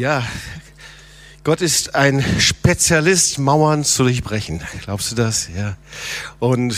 [0.00, 0.26] Ja,
[1.44, 4.62] Gott ist ein Spezialist, Mauern zu durchbrechen.
[4.82, 5.50] Glaubst du das?
[5.54, 5.76] Ja.
[6.38, 6.74] Und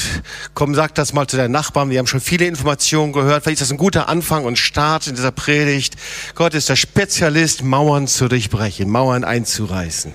[0.55, 1.91] komm, sag das mal zu deinen Nachbarn.
[1.91, 3.45] Wir haben schon viele Informationen gehört.
[3.45, 5.95] Vielleicht ist das ein guter Anfang und Start in dieser Predigt.
[6.35, 10.12] Gott ist der Spezialist, Mauern zu durchbrechen, Mauern einzureißen.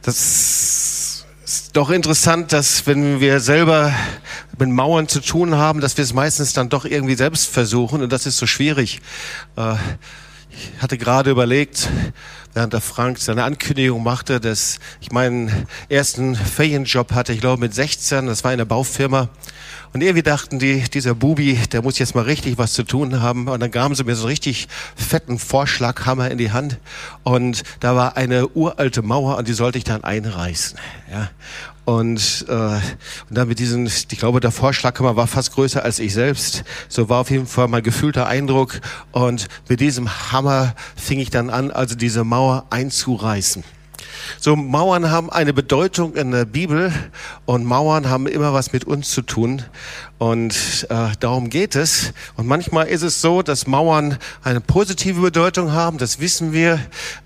[0.00, 0.47] Das
[1.78, 3.94] doch interessant, dass wenn wir selber
[4.58, 8.12] mit Mauern zu tun haben, dass wir es meistens dann doch irgendwie selbst versuchen und
[8.12, 9.00] das ist so schwierig.
[9.56, 9.74] Äh,
[10.50, 11.88] ich hatte gerade überlegt,
[12.52, 17.72] während der Frank seine Ankündigung machte, dass ich meinen ersten Ferienjob hatte, ich glaube mit
[17.72, 19.28] 16, das war in der Baufirma.
[19.92, 23.48] Und irgendwie dachten die, dieser Bubi, der muss jetzt mal richtig was zu tun haben.
[23.48, 26.78] Und dann gaben sie mir so einen richtig fetten Vorschlaghammer in die Hand.
[27.22, 30.78] Und da war eine uralte Mauer und die sollte ich dann einreißen.
[31.10, 31.30] Ja.
[31.84, 32.80] Und, äh, und
[33.30, 36.64] dann mit diesen, ich glaube, der Vorschlaghammer war fast größer als ich selbst.
[36.88, 38.80] So war auf jeden Fall mein gefühlter Eindruck.
[39.10, 43.64] Und mit diesem Hammer fing ich dann an, also diese Mauer einzureißen.
[44.38, 46.92] So Mauern haben eine Bedeutung in der Bibel
[47.46, 49.62] und Mauern haben immer was mit uns zu tun.
[50.18, 52.12] Und äh, darum geht es.
[52.36, 56.80] Und manchmal ist es so, dass Mauern eine positive Bedeutung haben, das wissen wir.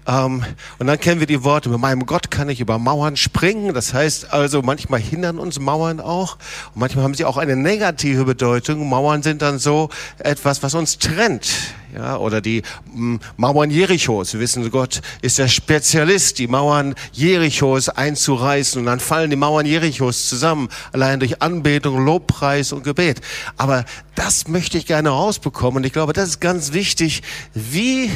[0.06, 0.45] Ähm,
[0.78, 3.73] und dann kennen wir die Worte, mit meinem Gott kann ich über Mauern springen.
[3.73, 6.36] Das heißt also, manchmal hindern uns Mauern auch.
[6.75, 8.86] Und manchmal haben sie auch eine negative Bedeutung.
[8.89, 11.48] Mauern sind dann so etwas, was uns trennt.
[11.95, 12.62] Ja, oder die
[12.95, 14.33] m, Mauern Jerichos.
[14.33, 18.81] Wir wissen, Gott ist der Spezialist, die Mauern Jerichos einzureißen.
[18.81, 23.20] Und dann fallen die Mauern Jerichos zusammen, allein durch Anbetung, Lobpreis und Gebet.
[23.57, 25.79] Aber das möchte ich gerne rausbekommen.
[25.79, 27.23] Und ich glaube, das ist ganz wichtig.
[27.53, 28.11] Wie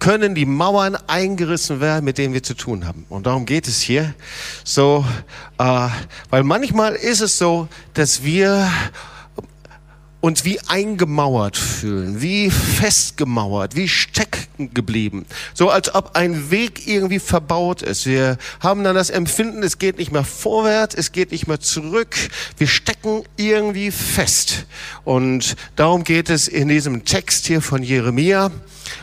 [0.00, 3.04] können die Mauern eingerissen werden, mit denen wir zu tun haben.
[3.10, 4.14] Und darum geht es hier.
[4.64, 5.04] So,
[5.58, 5.88] äh,
[6.30, 8.66] weil manchmal ist es so, dass wir
[10.20, 15.24] uns wie eingemauert fühlen, wie festgemauert, wie stecken geblieben.
[15.54, 18.06] So als ob ein Weg irgendwie verbaut ist.
[18.06, 22.14] Wir haben dann das Empfinden, es geht nicht mehr vorwärts, es geht nicht mehr zurück.
[22.58, 24.66] Wir stecken irgendwie fest.
[25.04, 28.50] Und darum geht es in diesem Text hier von Jeremia.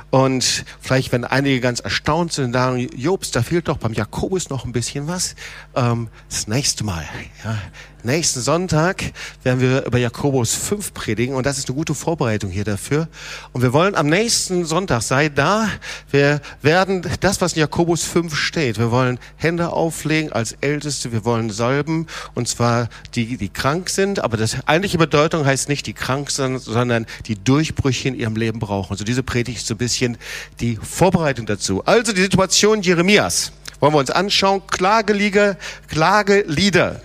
[0.10, 4.66] Und vielleicht, wenn einige ganz erstaunt sind sagen, Jobs, da fehlt doch beim Jakobus noch
[4.66, 5.36] ein bisschen was.
[5.76, 7.06] Ähm, das nächste Mal.
[7.44, 7.58] Ja.
[8.04, 9.04] Nächsten Sonntag
[9.44, 13.10] werden wir über Jakobus 5 predigen und das ist eine gute Vorbereitung hier dafür.
[13.54, 15.68] Und wir wollen am nächsten Sonntag, sei da,
[16.12, 21.26] wir werden das, was in Jakobus 5 steht, wir wollen Hände auflegen als Älteste, wir
[21.26, 25.94] wollen salben und zwar die, die krank sind, aber das eigentliche Bedeutung heißt nicht die
[25.94, 28.92] krank sind, sondern die Durchbrüche in ihrem Leben brauchen.
[28.92, 30.18] Also diese Predigt so ein bisschen
[30.60, 31.84] die Vorbereitung dazu.
[31.86, 34.62] Also die Situation Jeremias wollen wir uns anschauen.
[34.68, 35.58] Klagelieder,
[35.88, 37.02] Klagelieder.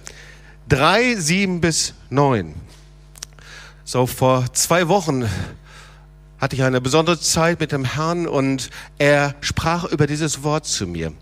[0.69, 2.55] 3, 7 bis 9.
[3.84, 5.28] So, vor zwei Wochen
[6.38, 10.87] hatte ich eine besondere Zeit mit dem Herrn und er sprach über dieses Wort zu
[10.87, 11.12] mir.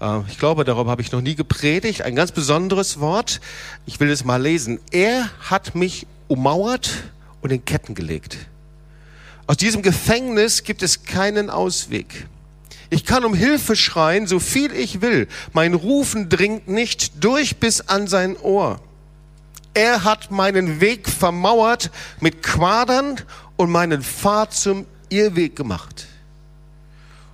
[0.00, 2.02] Äh, ich glaube, darüber habe ich noch nie gepredigt.
[2.02, 3.40] Ein ganz besonderes Wort.
[3.84, 4.78] Ich will es mal lesen.
[4.90, 7.10] Er hat mich ummauert
[7.40, 8.38] und in Ketten gelegt.
[9.50, 12.28] Aus diesem Gefängnis gibt es keinen Ausweg.
[12.88, 15.26] Ich kann um Hilfe schreien, so viel ich will.
[15.52, 18.80] Mein Rufen dringt nicht durch bis an sein Ohr.
[19.74, 21.90] Er hat meinen Weg vermauert
[22.20, 23.16] mit Quadern
[23.56, 26.06] und meinen Pfad zum Irrweg gemacht.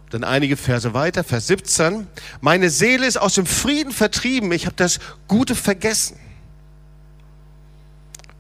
[0.09, 2.07] Dann einige Verse weiter, Vers 17.
[2.41, 6.17] Meine Seele ist aus dem Frieden vertrieben, ich habe das Gute vergessen.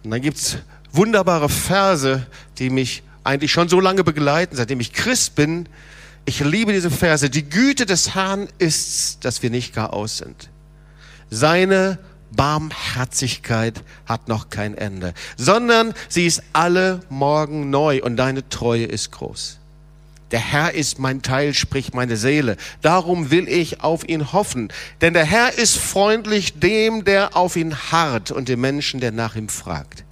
[0.03, 0.56] Und dann gibt's
[0.92, 2.26] wunderbare Verse,
[2.56, 5.69] die mich eigentlich schon so lange begleiten, seitdem ich Christ bin.
[6.25, 7.28] Ich liebe diese Verse.
[7.28, 10.50] Die Güte des Herrn ist, dass wir nicht gar aus sind.
[11.31, 11.98] Seine
[12.32, 19.12] Barmherzigkeit hat noch kein Ende, sondern sie ist alle Morgen neu und deine Treue ist
[19.12, 19.59] groß.
[20.32, 22.56] Der Herr ist mein Teil, spricht meine Seele.
[22.82, 24.72] Darum will ich auf ihn hoffen.
[25.00, 29.36] Denn der Herr ist freundlich dem, der auf ihn harrt und dem Menschen, der nach
[29.36, 30.04] ihm fragt.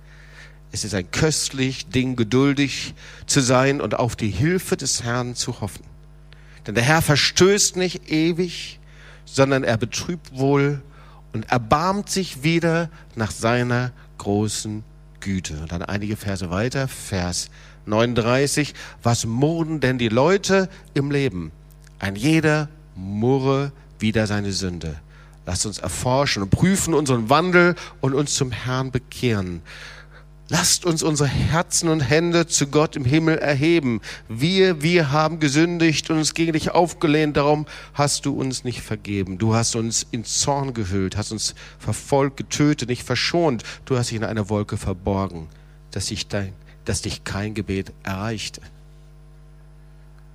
[0.74, 2.94] Es ist ein köstlich Ding, geduldig
[3.26, 5.84] zu sein und auf die Hilfe des Herrn zu hoffen.
[6.66, 8.80] Denn der Herr verstößt nicht ewig,
[9.24, 10.82] sondern er betrübt wohl
[11.32, 14.82] und erbarmt sich wieder nach seiner großen
[15.20, 15.60] Güte.
[15.60, 17.50] Und dann einige Verse weiter, Vers
[17.86, 18.74] 39.
[19.00, 21.52] Was murren denn die Leute im Leben?
[22.00, 24.96] Ein jeder murre wieder seine Sünde.
[25.46, 29.62] Lasst uns erforschen und prüfen unseren Wandel und uns zum Herrn bekehren.
[30.50, 34.02] Lasst uns unsere Herzen und Hände zu Gott im Himmel erheben.
[34.28, 37.64] Wir, wir haben gesündigt und uns gegen dich aufgelehnt, darum
[37.94, 39.38] hast du uns nicht vergeben.
[39.38, 43.62] Du hast uns in Zorn gehüllt, hast uns verfolgt, getötet, nicht verschont.
[43.86, 45.48] Du hast dich in einer Wolke verborgen,
[45.92, 46.52] dass, ich dein,
[46.84, 48.60] dass dich kein Gebet erreichte.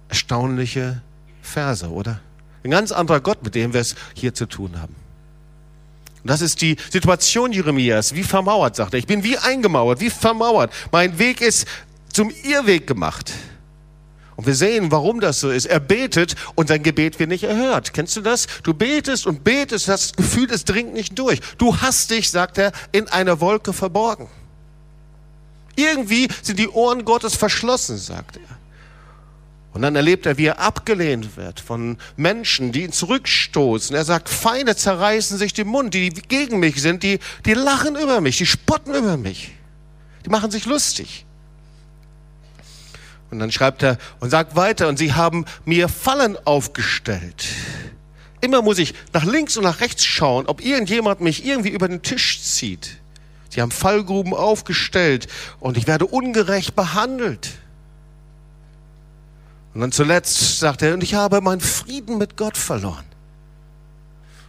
[0.07, 1.03] Erstaunliche
[1.44, 2.19] Verse, oder?
[2.63, 4.95] Ein ganz anderer Gott, mit dem wir es hier zu tun haben.
[6.29, 8.99] Das ist die Situation Jeremias, wie vermauert, sagt er.
[8.99, 10.71] Ich bin wie eingemauert, wie vermauert.
[10.91, 11.67] Mein Weg ist
[12.13, 13.33] zum Irrweg gemacht.
[14.35, 15.65] Und wir sehen, warum das so ist.
[15.65, 17.95] Er betet und sein Gebet wird nicht erhört.
[17.95, 18.45] Kennst du das?
[18.61, 21.39] Du betest und betest, hast das Gefühl, es dringt nicht durch.
[21.57, 24.27] Du hast dich, sagt er, in einer Wolke verborgen.
[25.75, 28.49] Irgendwie sind die Ohren Gottes verschlossen, sagt er.
[29.74, 33.95] Und dann erlebt er, wie er abgelehnt wird von Menschen, die ihn zurückstoßen.
[33.95, 38.19] Er sagt, Feinde zerreißen sich den Mund, die gegen mich sind, die, die lachen über
[38.19, 39.51] mich, die spotten über mich.
[40.25, 41.25] Die machen sich lustig.
[43.31, 47.45] Und dann schreibt er und sagt weiter, und sie haben mir Fallen aufgestellt.
[48.42, 52.01] Immer muss ich nach links und nach rechts schauen, ob irgendjemand mich irgendwie über den
[52.01, 52.98] Tisch zieht.
[53.50, 55.27] Sie haben Fallgruben aufgestellt
[55.60, 57.50] und ich werde ungerecht behandelt.
[59.79, 63.05] Und dann zuletzt sagt er, und ich habe meinen Frieden mit Gott verloren.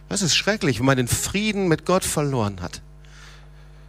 [0.09, 2.81] Das ist schrecklich, wenn man den Frieden mit Gott verloren hat.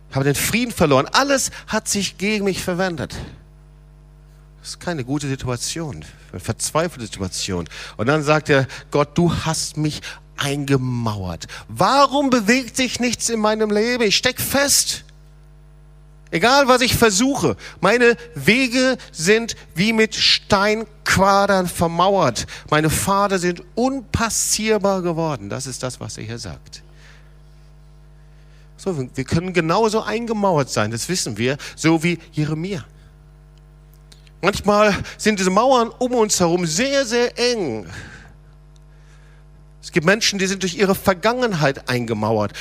[0.09, 1.09] Ich habe den Frieden verloren.
[1.11, 3.17] Alles hat sich gegen mich verwendet.
[4.61, 7.69] Das ist keine gute Situation, eine verzweifelte Situation.
[7.97, 10.01] Und dann sagt er, Gott, du hast mich
[10.37, 11.49] eingemauert.
[11.67, 14.05] Warum bewegt sich nichts in meinem Leben?
[14.05, 15.03] Ich steck fest.
[16.33, 22.47] Egal was ich versuche, meine Wege sind wie mit Steinquadern vermauert.
[22.71, 25.51] Meine Pfade sind unpassierbar geworden.
[25.51, 26.83] Das ist das, was er hier sagt.
[28.79, 32.83] So, wir können genauso eingemauert sein, das wissen wir, so wie Jeremia.
[34.41, 37.87] Manchmal sind diese Mauern um uns herum sehr, sehr eng.
[39.83, 42.55] Es gibt Menschen, die sind durch ihre Vergangenheit eingemauert.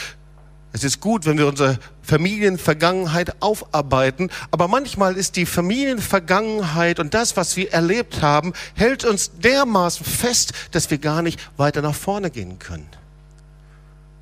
[0.73, 7.35] Es ist gut, wenn wir unsere Familienvergangenheit aufarbeiten, aber manchmal ist die Familienvergangenheit und das,
[7.35, 12.31] was wir erlebt haben, hält uns dermaßen fest, dass wir gar nicht weiter nach vorne
[12.31, 12.88] gehen können.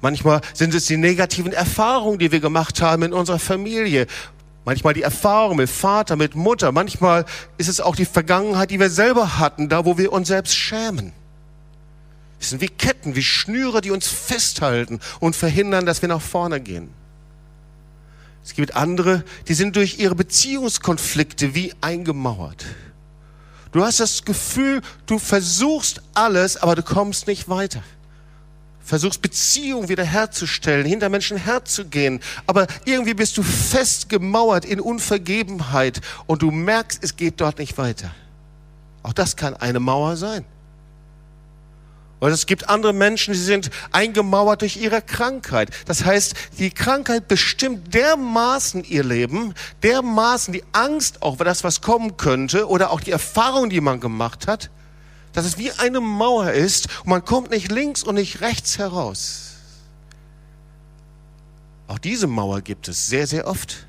[0.01, 4.07] Manchmal sind es die negativen Erfahrungen, die wir gemacht haben in unserer Familie.
[4.66, 6.72] Manchmal die Erfahrung mit Vater, mit Mutter.
[6.72, 7.25] Manchmal
[7.57, 11.12] ist es auch die Vergangenheit, die wir selber hatten, da wo wir uns selbst schämen.
[12.39, 16.62] Es sind wie Ketten, wie Schnüre, die uns festhalten und verhindern, dass wir nach vorne
[16.62, 16.89] gehen.
[18.44, 22.65] Es gibt andere, die sind durch ihre Beziehungskonflikte wie eingemauert.
[23.71, 27.83] Du hast das Gefühl, du versuchst alles, aber du kommst nicht weiter.
[28.83, 36.50] Versuchst Beziehungen wiederherzustellen, hinter Menschen herzugehen, aber irgendwie bist du festgemauert in Unvergebenheit und du
[36.50, 38.09] merkst, es geht dort nicht weiter.
[39.03, 40.44] Auch das kann eine Mauer sein.
[42.19, 45.69] Und es gibt andere Menschen, die sind eingemauert durch ihre Krankheit.
[45.86, 52.18] Das heißt, die Krankheit bestimmt dermaßen ihr Leben, dermaßen die Angst auch, das, was kommen
[52.18, 54.69] könnte, oder auch die Erfahrung, die man gemacht hat,
[55.31, 59.56] dass es wie eine Mauer ist und man kommt nicht links und nicht rechts heraus.
[61.88, 63.88] Auch diese Mauer gibt es sehr, sehr oft.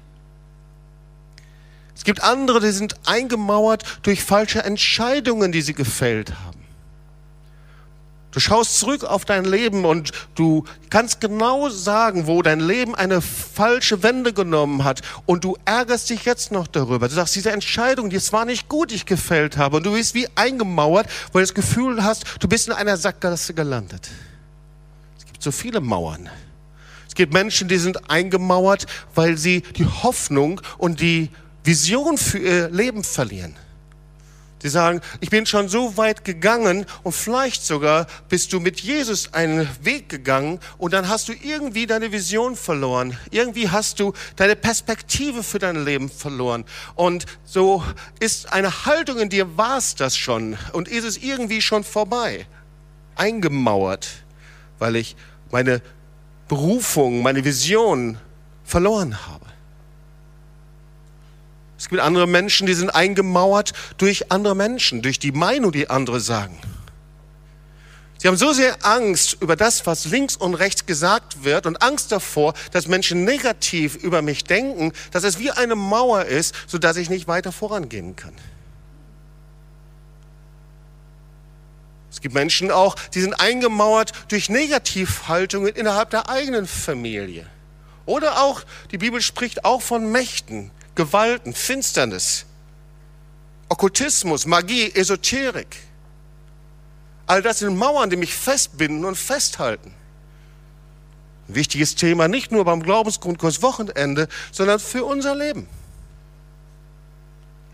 [1.96, 6.59] Es gibt andere, die sind eingemauert durch falsche Entscheidungen, die sie gefällt haben.
[8.32, 13.20] Du schaust zurück auf dein Leben und du kannst genau sagen, wo dein Leben eine
[13.20, 17.08] falsche Wende genommen hat und du ärgerst dich jetzt noch darüber.
[17.08, 19.92] Du sagst, diese Entscheidung, die es war nicht gut, die ich gefällt habe und du
[19.92, 24.08] bist wie eingemauert, weil du das Gefühl hast, du bist in einer Sackgasse gelandet.
[25.18, 26.30] Es gibt so viele Mauern.
[27.08, 31.30] Es gibt Menschen, die sind eingemauert, weil sie die Hoffnung und die
[31.64, 33.56] Vision für ihr Leben verlieren.
[34.62, 39.32] Die sagen, ich bin schon so weit gegangen und vielleicht sogar bist du mit Jesus
[39.32, 43.16] einen Weg gegangen und dann hast du irgendwie deine Vision verloren.
[43.30, 46.64] Irgendwie hast du deine Perspektive für dein Leben verloren.
[46.94, 47.82] Und so
[48.18, 52.46] ist eine Haltung in dir, war es das schon und ist es irgendwie schon vorbei.
[53.16, 54.08] Eingemauert,
[54.78, 55.16] weil ich
[55.50, 55.82] meine
[56.48, 58.18] Berufung, meine Vision
[58.64, 59.49] verloren habe.
[61.80, 66.20] Es gibt andere Menschen, die sind eingemauert durch andere Menschen, durch die Meinung, die andere
[66.20, 66.58] sagen.
[68.18, 72.12] Sie haben so sehr Angst über das, was links und rechts gesagt wird und Angst
[72.12, 77.08] davor, dass Menschen negativ über mich denken, dass es wie eine Mauer ist, sodass ich
[77.08, 78.34] nicht weiter vorangehen kann.
[82.10, 87.46] Es gibt Menschen auch, die sind eingemauert durch Negativhaltungen innerhalb der eigenen Familie.
[88.04, 88.60] Oder auch,
[88.90, 92.46] die Bibel spricht auch von Mächten, Gewalten, Finsternis,
[93.68, 95.76] Okkultismus, Magie, Esoterik.
[97.26, 99.94] All das sind Mauern, die mich festbinden und festhalten.
[101.48, 105.68] Ein wichtiges Thema nicht nur beim Glaubensgrundkurs Wochenende, sondern für unser Leben.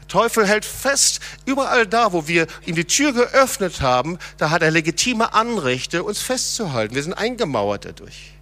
[0.01, 4.63] Der Teufel hält fest, überall da, wo wir ihm die Tür geöffnet haben, da hat
[4.63, 6.95] er legitime Anrechte, uns festzuhalten.
[6.95, 8.36] Wir sind eingemauert dadurch.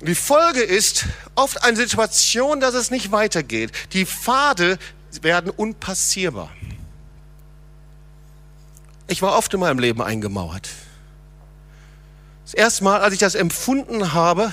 [0.00, 3.72] Die Folge ist oft eine Situation, dass es nicht weitergeht.
[3.92, 4.78] Die Pfade
[5.22, 6.50] werden unpassierbar.
[9.08, 10.68] Ich war oft in meinem Leben eingemauert.
[12.44, 14.52] Das erste Mal, als ich das empfunden habe,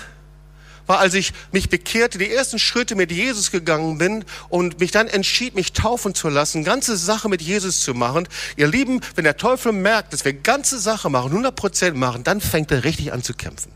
[0.88, 5.08] war, als ich mich bekehrte, die ersten Schritte mit Jesus gegangen bin und mich dann
[5.08, 8.28] entschied, mich taufen zu lassen, ganze Sache mit Jesus zu machen.
[8.56, 12.42] Ihr Lieben, wenn der Teufel merkt, dass wir ganze Sache machen, 100 Prozent machen, dann
[12.42, 13.72] fängt er richtig an zu kämpfen.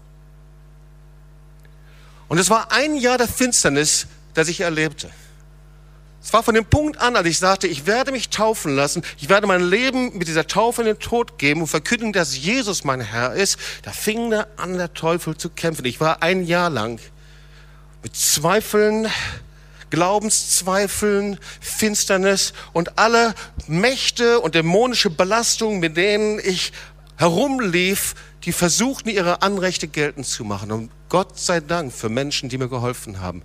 [2.30, 5.10] Und es war ein Jahr der Finsternis, das ich erlebte.
[6.22, 9.30] Es war von dem Punkt an, als ich sagte, ich werde mich taufen lassen, ich
[9.30, 13.02] werde mein Leben mit dieser Taufe in den Tod geben und verkünden, dass Jesus mein
[13.02, 15.86] Herr ist, da fing da an, der Teufel zu kämpfen.
[15.86, 17.00] Ich war ein Jahr lang
[18.04, 19.08] mit Zweifeln,
[19.90, 23.34] Glaubenszweifeln, Finsternis und alle
[23.68, 26.74] Mächte und dämonische Belastungen, mit denen ich
[27.18, 28.14] herumlief,
[28.46, 30.72] die versuchten, ihre Anrechte geltend zu machen.
[30.72, 33.41] Und Gott sei Dank für Menschen, die mir geholfen haben,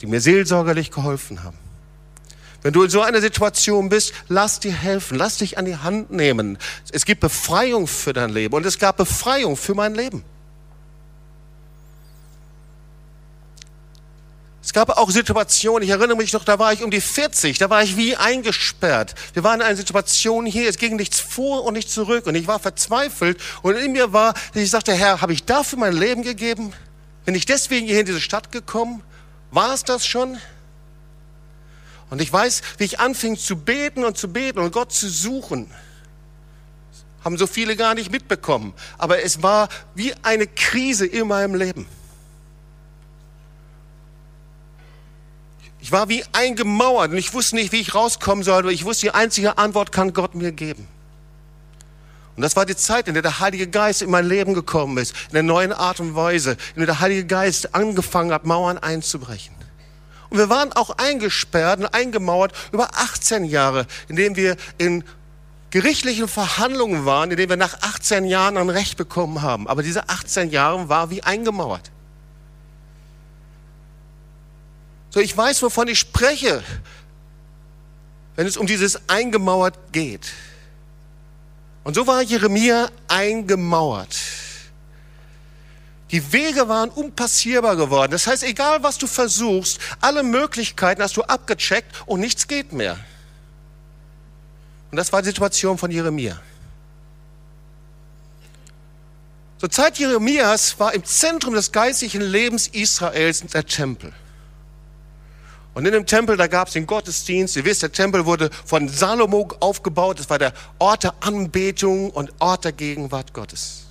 [0.00, 1.58] die mir seelsorgerlich geholfen haben.
[2.62, 6.12] Wenn du in so einer Situation bist, lass dir helfen, lass dich an die Hand
[6.12, 6.58] nehmen.
[6.92, 10.24] Es gibt Befreiung für dein Leben und es gab Befreiung für mein Leben.
[14.62, 17.68] Es gab auch Situationen, ich erinnere mich noch, da war ich um die 40, da
[17.68, 19.14] war ich wie eingesperrt.
[19.32, 22.46] Wir waren in einer Situation hier, es ging nichts vor und nichts zurück und ich
[22.46, 26.72] war verzweifelt und in mir war, ich sagte, Herr, habe ich dafür mein Leben gegeben?
[27.24, 29.02] Bin ich deswegen hier in diese Stadt gekommen?
[29.50, 30.38] War es das schon?
[32.10, 35.70] Und ich weiß, wie ich anfing zu beten und zu beten und Gott zu suchen.
[37.24, 38.74] Haben so viele gar nicht mitbekommen.
[38.98, 41.86] Aber es war wie eine Krise in meinem Leben.
[45.82, 49.06] Ich war wie eingemauert und ich wusste nicht, wie ich rauskommen soll, aber ich wusste,
[49.06, 50.86] die einzige Antwort kann Gott mir geben.
[52.36, 55.12] Und das war die Zeit, in der der Heilige Geist in mein Leben gekommen ist,
[55.26, 59.56] in der neuen Art und Weise, in der der Heilige Geist angefangen hat, Mauern einzubrechen.
[60.30, 65.02] Und wir waren auch eingesperrt und eingemauert über 18 Jahre, indem wir in
[65.70, 69.66] gerichtlichen Verhandlungen waren, indem wir nach 18 Jahren ein Recht bekommen haben.
[69.66, 71.90] Aber diese 18 Jahre war wie eingemauert.
[75.12, 76.64] So, ich weiß, wovon ich spreche,
[78.34, 80.32] wenn es um dieses eingemauert geht.
[81.84, 84.16] Und so war Jeremia eingemauert.
[86.10, 88.12] Die Wege waren unpassierbar geworden.
[88.12, 92.98] Das heißt, egal was du versuchst, alle Möglichkeiten hast du abgecheckt und nichts geht mehr.
[94.90, 96.40] Und das war die Situation von Jeremia.
[99.58, 104.12] Zur Zeit Jeremias war im Zentrum des geistlichen Lebens Israels der Tempel.
[105.74, 107.56] Und in dem Tempel, da gab es den Gottesdienst.
[107.56, 110.18] Ihr wisst, der Tempel wurde von Salomo aufgebaut.
[110.18, 113.86] Das war der Ort der Anbetung und Ort der Gegenwart Gottes.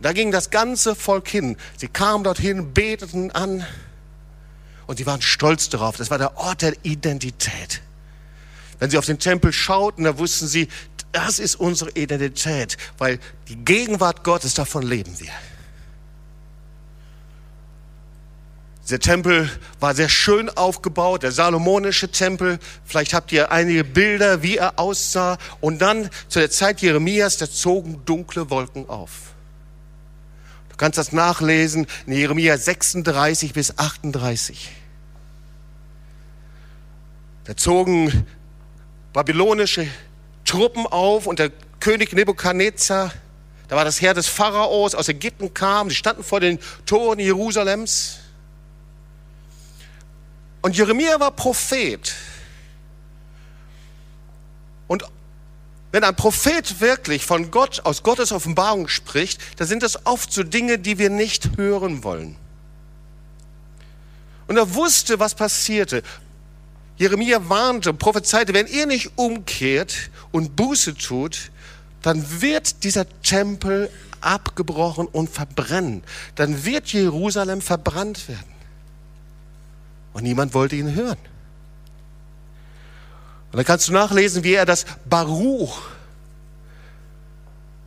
[0.00, 1.56] Da ging das ganze Volk hin.
[1.76, 3.66] Sie kamen dorthin, beteten an
[4.86, 5.96] und sie waren stolz darauf.
[5.96, 7.82] Das war der Ort der Identität.
[8.78, 10.68] Wenn sie auf den Tempel schauten, da wussten sie,
[11.12, 15.30] das ist unsere Identität, weil die Gegenwart Gottes, davon leben wir.
[18.90, 19.50] Der Tempel
[19.80, 22.58] war sehr schön aufgebaut, der salomonische Tempel.
[22.84, 25.38] Vielleicht habt ihr einige Bilder, wie er aussah.
[25.60, 29.10] Und dann zu der Zeit Jeremias, da zogen dunkle Wolken auf.
[30.68, 34.70] Du kannst das nachlesen in Jeremia 36 bis 38.
[37.44, 38.26] Da zogen
[39.14, 39.86] babylonische
[40.44, 41.50] Truppen auf und der
[41.80, 43.12] König Nebukadnezar,
[43.68, 48.23] da war das Heer des Pharaos aus Ägypten kam, die standen vor den Toren Jerusalems.
[50.64, 52.14] Und Jeremia war Prophet.
[54.86, 55.04] Und
[55.92, 60.42] wenn ein Prophet wirklich von Gott, aus Gottes Offenbarung spricht, dann sind das oft so
[60.42, 62.36] Dinge, die wir nicht hören wollen.
[64.46, 66.02] Und er wusste, was passierte.
[66.96, 69.94] Jeremia warnte, prophezeite, wenn ihr nicht umkehrt
[70.32, 71.50] und Buße tut,
[72.00, 73.90] dann wird dieser Tempel
[74.22, 76.04] abgebrochen und verbrennen.
[76.36, 78.53] Dann wird Jerusalem verbrannt werden.
[80.14, 81.18] Und niemand wollte ihn hören.
[83.52, 85.82] Und dann kannst du nachlesen, wie er das Baruch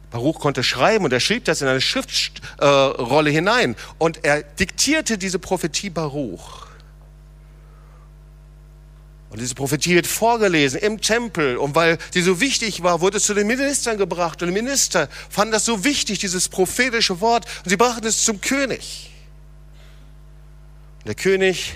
[0.09, 5.17] Baruch konnte schreiben und er schrieb das in eine Schriftrolle äh, hinein und er diktierte
[5.17, 6.67] diese Prophetie Baruch.
[9.29, 11.57] Und diese Prophetie wird vorgelesen im Tempel.
[11.57, 14.41] Und weil sie so wichtig war, wurde es zu den Ministern gebracht.
[14.41, 17.45] Und die Minister fanden das so wichtig, dieses prophetische Wort.
[17.65, 19.11] Und sie brachten es zum König.
[20.99, 21.75] Und der König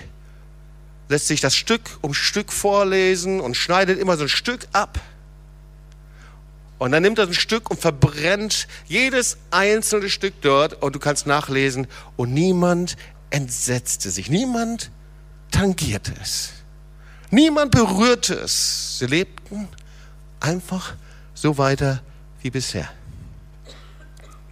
[1.12, 5.00] lässt sich das Stück um Stück vorlesen und schneidet immer so ein Stück ab.
[6.78, 10.82] Und dann nimmt er ein Stück und verbrennt jedes einzelne Stück dort.
[10.82, 11.86] Und du kannst nachlesen.
[12.16, 12.96] Und niemand
[13.30, 14.28] entsetzte sich.
[14.30, 14.90] Niemand
[15.52, 16.50] tangierte es.
[17.30, 18.98] Niemand berührte es.
[18.98, 19.68] Sie lebten
[20.40, 20.94] einfach
[21.34, 22.02] so weiter
[22.40, 22.90] wie bisher.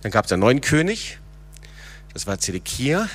[0.02, 1.19] Dann gab es einen neuen König.
[2.12, 3.09] Das war Zedekia.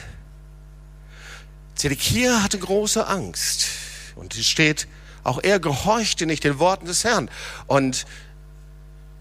[1.76, 3.68] Zedekia hatte große Angst.
[4.16, 4.88] Und es steht,
[5.24, 7.30] auch er gehorchte nicht den Worten des Herrn.
[7.68, 8.06] Und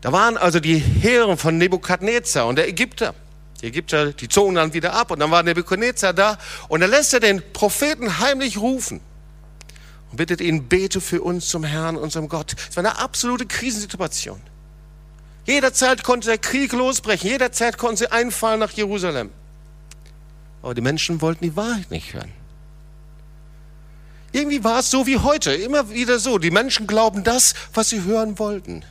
[0.00, 3.14] da waren also die Heeren von Nebukadnezar und der Ägypter.
[3.62, 6.36] Die Ägypter, die zogen dann wieder ab und dann war Nebukadnezar da
[6.68, 9.00] und da lässt er den Propheten heimlich rufen
[10.10, 12.54] und bittet ihn, bete für uns zum Herrn, unserem Gott.
[12.68, 14.40] Es war eine absolute Krisensituation.
[15.46, 19.30] Jederzeit konnte der Krieg losbrechen, jederzeit konnten sie einfallen nach Jerusalem.
[20.60, 22.32] Aber die Menschen wollten die Wahrheit nicht hören.
[24.34, 26.38] Irgendwie war es so wie heute, immer wieder so.
[26.38, 28.84] Die Menschen glauben das, was sie hören wollten.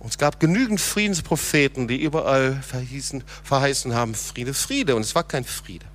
[0.00, 4.96] Und es gab genügend Friedenspropheten, die überall verhießen, verheißen haben, Friede, Friede.
[4.96, 5.86] Und es war kein Friede.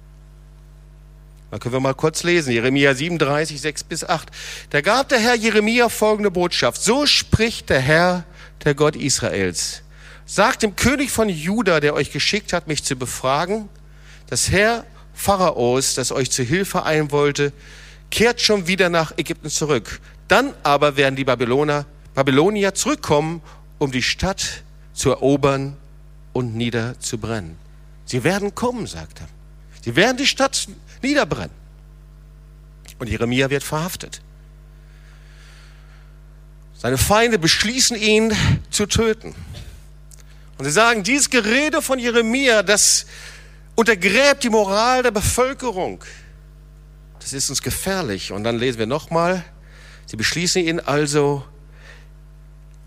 [1.52, 4.30] Da können wir mal kurz lesen, Jeremia 37, 6 bis 8.
[4.70, 6.82] Da gab der Herr Jeremia folgende Botschaft.
[6.82, 8.24] So spricht der Herr,
[8.64, 9.82] der Gott Israels.
[10.26, 13.68] Sagt dem König von Juda, der euch geschickt hat, mich zu befragen,
[14.30, 17.54] das Herr Pharaos, das euch zu Hilfe ein wollte,
[18.10, 20.00] kehrt schon wieder nach Ägypten zurück.
[20.28, 23.42] Dann aber werden die Babyloner, Babylonier zurückkommen,
[23.80, 25.78] um die Stadt zu erobern
[26.32, 27.58] und niederzubrennen.
[28.06, 29.28] Sie werden kommen, sagt er.
[29.84, 30.68] Sie werden die Stadt
[31.02, 31.56] niederbrennen.
[33.00, 34.22] Und Jeremia wird verhaftet.
[36.78, 38.36] Seine Feinde beschließen ihn
[38.70, 39.34] zu töten.
[40.58, 43.06] Und sie sagen, dieses Gerede von Jeremia, das
[43.76, 46.04] untergräbt die Moral der Bevölkerung.
[47.20, 48.32] Das ist uns gefährlich.
[48.32, 49.44] Und dann lesen wir nochmal,
[50.06, 51.44] sie beschließen ihn also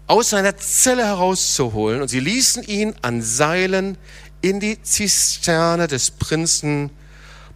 [0.07, 3.99] aus seiner Zelle herauszuholen und sie ließen ihn an Seilen
[4.41, 6.91] in die Zisterne des Prinzen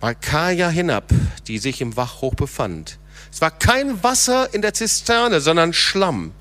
[0.00, 1.12] Malkaja hinab,
[1.46, 2.98] die sich im Wachhoch befand.
[3.30, 6.32] Es war kein Wasser in der Zisterne, sondern Schlamm,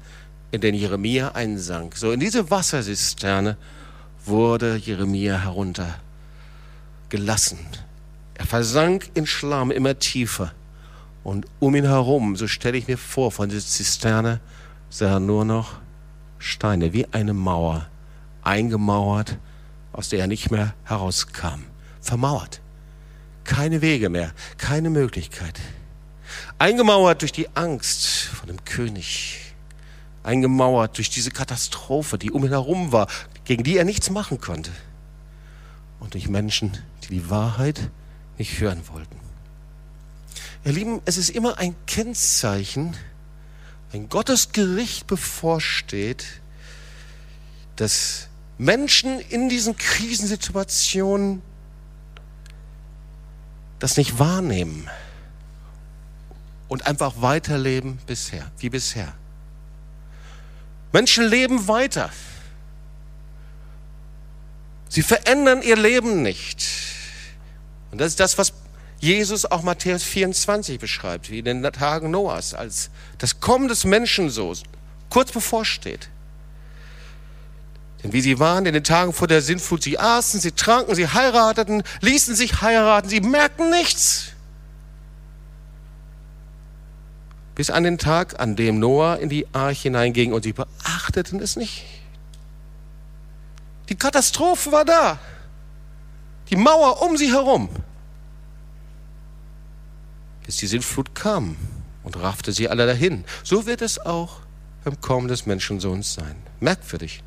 [0.52, 1.98] in den Jeremia einsank.
[1.98, 3.58] So in diese Wasserzisterne
[4.26, 5.44] wurde Jeremia
[7.10, 7.60] heruntergelassen.
[8.36, 10.54] Er versank in Schlamm immer tiefer.
[11.24, 14.40] Und um ihn herum, so stelle ich mir vor, von dieser Zisterne
[14.90, 15.74] sah er nur noch
[16.38, 17.88] Steine, wie eine Mauer,
[18.42, 19.38] eingemauert,
[19.92, 21.66] aus der er nicht mehr herauskam.
[22.02, 22.62] Vermauert
[23.44, 25.60] keine Wege mehr, keine Möglichkeit.
[26.60, 29.54] Eingemauert durch die Angst vor dem König,
[30.24, 33.08] eingemauert durch diese Katastrophe, die um ihn herum war,
[33.46, 34.72] gegen die er nichts machen konnte.
[36.00, 36.78] Und durch Menschen,
[37.10, 37.90] die Wahrheit
[38.38, 39.20] nicht hören wollten.
[40.66, 42.96] Ihr Lieben, es ist immer ein Kennzeichen,
[43.92, 46.26] wenn Gottes Gericht bevorsteht,
[47.76, 51.42] dass Menschen in diesen Krisensituationen
[53.80, 54.90] das nicht wahrnehmen
[56.68, 59.14] und einfach weiterleben bisher, wie bisher.
[60.92, 62.12] Menschen leben weiter.
[64.90, 66.68] Sie verändern ihr Leben nicht.
[67.92, 68.54] Und das ist das, was
[69.00, 74.30] Jesus auch Matthäus 24 beschreibt, wie in den Tagen Noahs, als das Kommen des Menschen
[74.30, 74.54] so
[75.10, 76.10] kurz bevorsteht.
[78.04, 81.08] Denn wie sie waren in den Tagen vor der Sintflut, sie aßen, sie tranken, sie
[81.08, 84.28] heirateten, ließen sich heiraten, sie merkten nichts.
[87.56, 91.58] Bis an den Tag, an dem Noah in die Arche hineinging und sie beachteten es
[91.58, 91.84] nicht.
[93.90, 95.20] Die Katastrophe war da.
[96.50, 97.70] Die Mauer um sie herum.
[100.46, 101.56] Bis die Sintflut kam
[102.04, 103.24] und raffte sie alle dahin.
[103.44, 104.38] So wird es auch
[104.84, 106.36] beim Kommen des Menschensohns sein.
[106.60, 107.22] Merkwürdig.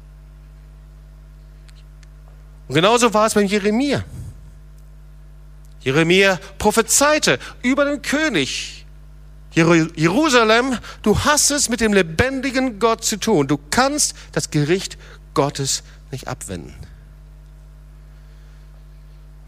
[2.69, 4.05] Und genauso war es bei Jeremia.
[5.81, 8.87] Jeremia prophezeite über den König.
[9.55, 13.47] Jerusalem, du hast es mit dem lebendigen Gott zu tun.
[13.49, 14.97] Du kannst das Gericht
[15.35, 16.75] Gottes nicht abwenden.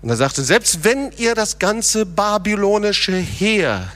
[0.04, 3.90] Und er sagte, selbst wenn ihr das ganze babylonische Heer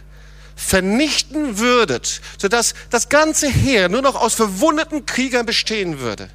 [0.57, 6.31] vernichten würdet, sodass das ganze Heer nur noch aus verwundeten Kriegern bestehen würde,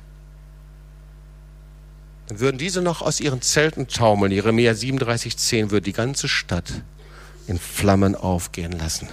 [2.27, 4.31] dann würden diese noch aus ihren Zelten taumeln.
[4.31, 6.83] Jeremia 37,10 würde die ganze Stadt
[7.47, 9.09] in Flammen aufgehen lassen.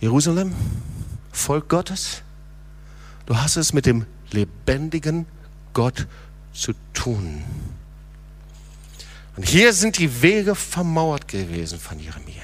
[0.00, 0.54] Jerusalem,
[1.30, 2.22] Volk Gottes,
[3.26, 5.26] du hast es mit dem lebendigen
[5.74, 6.06] Gott
[6.54, 7.44] zu tun.
[9.36, 12.42] Und hier sind die Wege vermauert gewesen von Jeremia.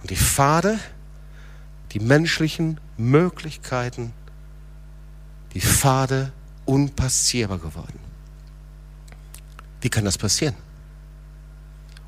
[0.00, 0.78] Und die Pfade,
[1.92, 4.12] die menschlichen Möglichkeiten,
[5.54, 6.32] die Pfade
[6.64, 7.98] unpassierbar geworden.
[9.80, 10.54] Wie kann das passieren?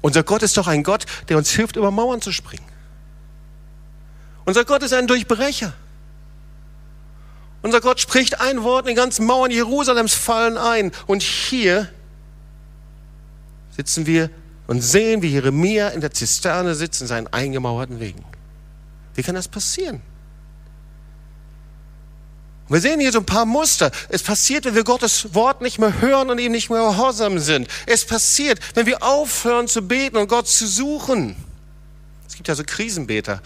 [0.00, 2.66] Unser Gott ist doch ein Gott, der uns hilft, über Mauern zu springen.
[4.44, 5.72] Unser Gott ist ein Durchbrecher.
[7.62, 10.92] Unser Gott spricht ein Wort, die ganzen Mauern Jerusalems fallen ein.
[11.06, 11.88] Und hier
[13.78, 14.28] sitzen wir
[14.66, 18.24] und sehen, wie Jeremia in der Zisterne sitzt in seinen eingemauerten Wegen.
[19.14, 20.02] Wie kann das passieren?
[22.68, 23.90] Wir sehen hier so ein paar Muster.
[24.08, 27.68] Es passiert, wenn wir Gottes Wort nicht mehr hören und ihm nicht mehr gehorsam sind.
[27.86, 31.36] Es passiert, wenn wir aufhören zu beten und Gott zu suchen.
[32.28, 33.42] Es gibt ja so Krisenbeter.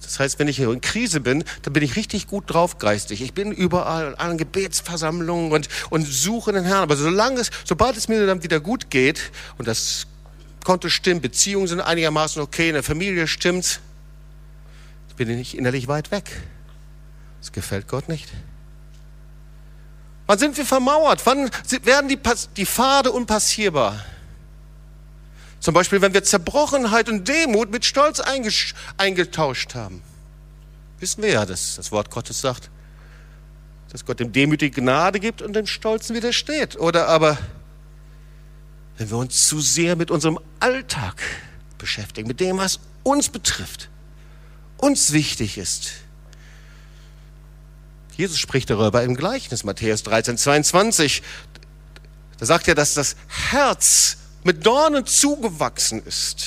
[0.00, 3.20] Das heißt, wenn ich in Krise bin, dann bin ich richtig gut drauf geistig.
[3.20, 6.84] Ich bin überall in allen Gebetsversammlungen und, und suche den Herrn.
[6.84, 10.06] Aber solange es, sobald es mir dann wieder gut geht und das
[10.64, 13.80] Konto stimmt, Beziehungen sind einigermaßen okay, in der Familie stimmt's,
[15.16, 16.24] bin ich innerlich weit weg.
[17.40, 18.28] Das gefällt Gott nicht.
[20.26, 21.24] Wann sind wir vermauert?
[21.26, 21.50] Wann
[21.82, 22.18] werden die,
[22.56, 24.04] die Pfade unpassierbar?
[25.62, 28.20] Zum Beispiel, wenn wir Zerbrochenheit und Demut mit Stolz
[28.96, 30.02] eingetauscht haben.
[30.98, 32.68] Wissen wir ja, dass das Wort Gottes sagt,
[33.90, 36.76] dass Gott dem Demütigen Gnade gibt und dem Stolzen widersteht.
[36.80, 37.38] Oder aber,
[38.98, 41.22] wenn wir uns zu sehr mit unserem Alltag
[41.78, 43.88] beschäftigen, mit dem, was uns betrifft,
[44.78, 45.92] uns wichtig ist.
[48.16, 51.22] Jesus spricht darüber im Gleichnis, Matthäus 13, 22.
[52.38, 56.46] Da sagt er, dass das Herz mit Dornen zugewachsen ist.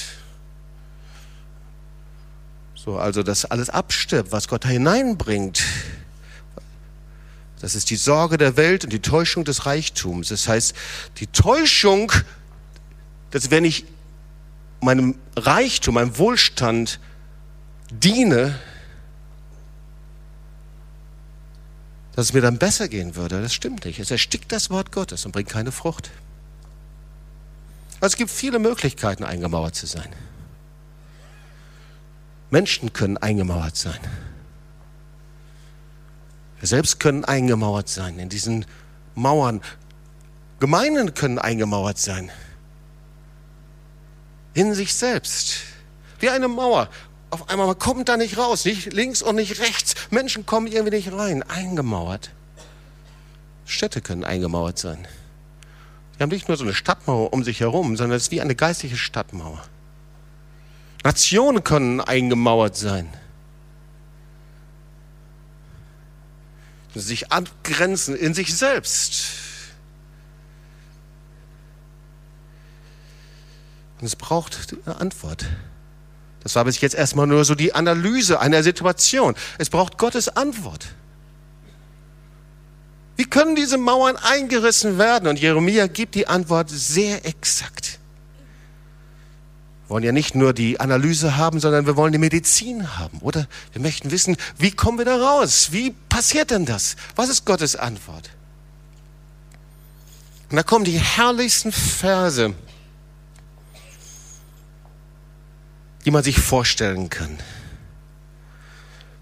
[2.75, 5.63] So, also, dass alles abstirbt, was Gott da hineinbringt.
[7.59, 10.29] Das ist die Sorge der Welt und die Täuschung des Reichtums.
[10.29, 10.75] Das heißt,
[11.17, 12.11] die Täuschung,
[13.31, 13.85] dass wenn ich
[14.81, 16.99] meinem Reichtum, meinem Wohlstand
[17.89, 18.59] diene,
[22.15, 23.41] dass es mir dann besser gehen würde.
[23.41, 23.99] Das stimmt nicht.
[23.99, 26.11] Es erstickt das Wort Gottes und bringt keine Frucht.
[28.05, 30.09] Es gibt viele Möglichkeiten, eingemauert zu sein.
[32.51, 33.99] Menschen können eingemauert sein.
[36.59, 38.65] Wir selbst können eingemauert sein in diesen
[39.15, 39.61] Mauern.
[40.59, 42.31] Gemeinden können eingemauert sein.
[44.53, 45.57] In sich selbst.
[46.19, 46.89] Wie eine Mauer.
[47.31, 49.95] Auf einmal man kommt da nicht raus, nicht links und nicht rechts.
[50.11, 51.41] Menschen kommen irgendwie nicht rein.
[51.43, 52.29] Eingemauert.
[53.65, 55.07] Städte können eingemauert sein.
[56.17, 58.55] Die haben nicht nur so eine Stadtmauer um sich herum, sondern es ist wie eine
[58.55, 59.63] geistliche Stadtmauer.
[61.03, 63.13] Nationen können eingemauert sein.
[66.95, 69.25] Sich abgrenzen in sich selbst.
[73.99, 75.45] Und es braucht eine Antwort.
[76.41, 79.35] Das war bis jetzt erstmal nur so die Analyse einer Situation.
[79.57, 80.87] Es braucht Gottes Antwort.
[83.15, 85.27] Wie können diese Mauern eingerissen werden?
[85.27, 87.99] Und Jeremia gibt die Antwort sehr exakt.
[89.85, 93.47] Wir wollen ja nicht nur die Analyse haben, sondern wir wollen die Medizin haben, oder?
[93.71, 95.69] Wir möchten wissen, wie kommen wir da raus?
[95.71, 96.95] Wie passiert denn das?
[97.15, 98.31] Was ist Gottes Antwort?
[100.49, 102.53] Und da kommen die herrlichsten Verse,
[106.03, 107.37] die man sich vorstellen kann.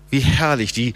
[0.09, 0.93] Wie herrlich, die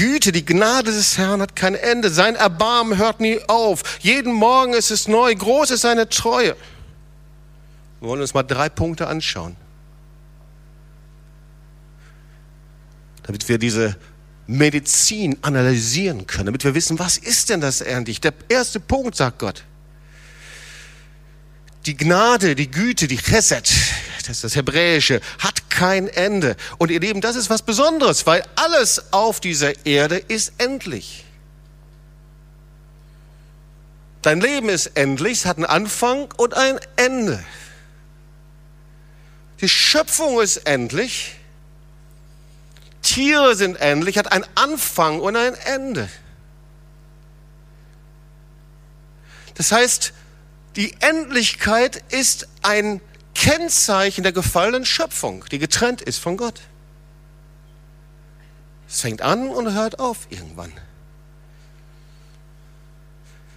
[0.00, 2.08] Güte, die Gnade des Herrn hat kein Ende.
[2.08, 3.82] Sein Erbarmen hört nie auf.
[4.00, 5.34] Jeden Morgen ist es neu.
[5.34, 6.56] Groß ist seine Treue.
[8.00, 9.56] Wir wollen uns mal drei Punkte anschauen.
[13.24, 13.94] Damit wir diese
[14.46, 18.22] Medizin analysieren können, damit wir wissen, was ist denn das eigentlich?
[18.22, 19.64] Der erste Punkt, sagt Gott.
[21.84, 23.70] Die Gnade, die Güte, die Chesed,
[24.22, 26.56] das ist das Hebräische, hat kein Ende.
[26.78, 31.24] Und ihr Lieben, das ist was Besonderes, weil alles auf dieser Erde ist endlich.
[34.22, 37.42] Dein Leben ist endlich, es hat einen Anfang und ein Ende.
[39.60, 41.36] Die Schöpfung ist endlich.
[43.02, 46.08] Tiere sind endlich, hat einen Anfang und ein Ende.
[49.54, 50.12] Das heißt,
[50.76, 53.00] die Endlichkeit ist ein
[53.34, 56.60] Kennzeichen der gefallenen Schöpfung, die getrennt ist von Gott.
[58.88, 60.72] Es fängt an und hört auf irgendwann.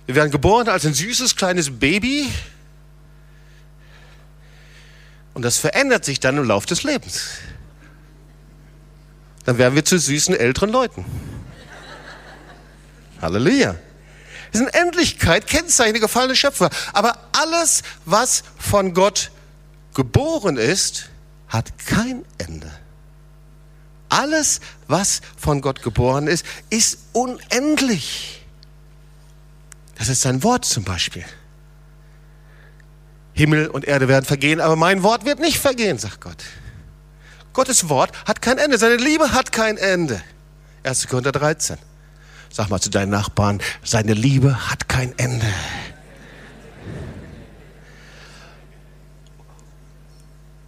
[0.06, 2.32] Wir werden geboren als ein süßes kleines Baby.
[5.34, 7.30] Und das verändert sich dann im Laufe des Lebens.
[9.46, 11.06] Dann werden wir zu süßen älteren Leuten.
[13.22, 13.76] Halleluja.
[14.52, 16.70] Wir sind Endlichkeit, Kennzeichen, gefallene Schöpfer.
[16.92, 19.32] Aber alles, was von Gott
[19.94, 21.10] geboren ist,
[21.48, 22.72] hat kein Ende.
[24.10, 28.46] Alles, was von Gott geboren ist, ist unendlich.
[29.96, 31.26] Das ist sein Wort zum Beispiel.
[33.34, 36.44] Himmel und Erde werden vergehen, aber mein Wort wird nicht vergehen, sagt Gott.
[37.54, 40.22] Gottes Wort hat kein Ende, seine Liebe hat kein Ende.
[40.84, 41.08] 1.
[41.08, 41.78] Korinther 13.
[42.52, 45.48] Sag mal zu deinen Nachbarn, seine Liebe hat kein Ende.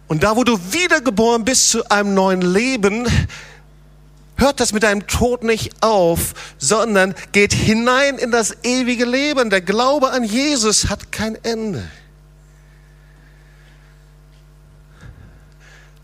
[0.08, 3.08] Und da, wo du wiedergeboren bist zu einem neuen Leben,
[4.36, 9.50] hört das mit deinem Tod nicht auf, sondern geht hinein in das ewige Leben.
[9.50, 11.88] Der Glaube an Jesus hat kein Ende.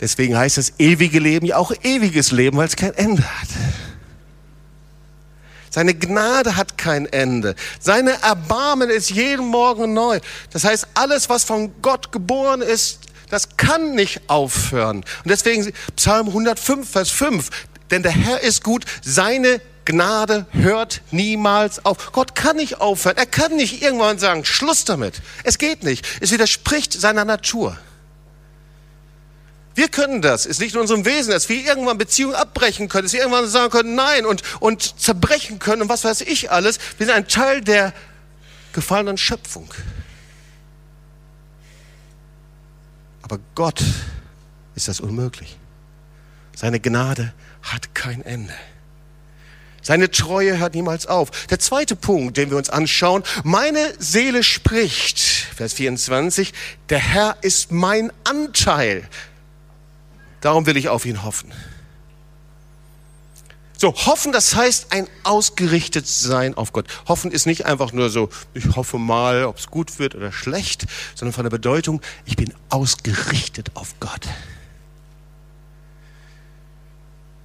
[0.01, 3.49] Deswegen heißt das ewige Leben ja auch ewiges Leben, weil es kein Ende hat.
[5.71, 7.55] Seine Gnade hat kein Ende.
[7.79, 10.19] Seine Erbarmen ist jeden Morgen neu.
[10.51, 12.99] Das heißt, alles, was von Gott geboren ist,
[13.33, 14.99] das kann nicht aufhören.
[14.99, 17.49] Und deswegen Psalm 105, Vers 5.
[17.91, 22.13] Denn der Herr ist gut, seine Gnade hört niemals auf.
[22.13, 23.17] Gott kann nicht aufhören.
[23.17, 25.23] Er kann nicht irgendwann sagen, Schluss damit.
[25.45, 26.07] Es geht nicht.
[26.21, 27.79] Es widerspricht seiner Natur.
[29.75, 33.15] Wir können das, ist nicht in unserem Wesen, dass wir irgendwann Beziehungen abbrechen können, dass
[33.15, 36.79] wir irgendwann sagen können, nein und, und zerbrechen können und was weiß ich alles.
[36.99, 37.95] Wir sind ein Teil der
[38.75, 39.73] gefallenen Schöpfung.
[43.33, 43.83] Aber Gott
[44.75, 45.57] ist das unmöglich.
[46.55, 48.53] Seine Gnade hat kein Ende.
[49.81, 51.47] Seine Treue hört niemals auf.
[51.47, 56.53] Der zweite Punkt, den wir uns anschauen, meine Seele spricht, Vers 24,
[56.91, 59.09] der Herr ist mein Anteil.
[60.43, 61.51] Darum will ich auf ihn hoffen.
[63.83, 66.87] So, hoffen, das heißt ein ausgerichtet sein auf Gott.
[67.09, 70.87] Hoffen ist nicht einfach nur so, ich hoffe mal, ob es gut wird oder schlecht,
[71.17, 74.29] sondern von der Bedeutung, ich bin ausgerichtet auf Gott.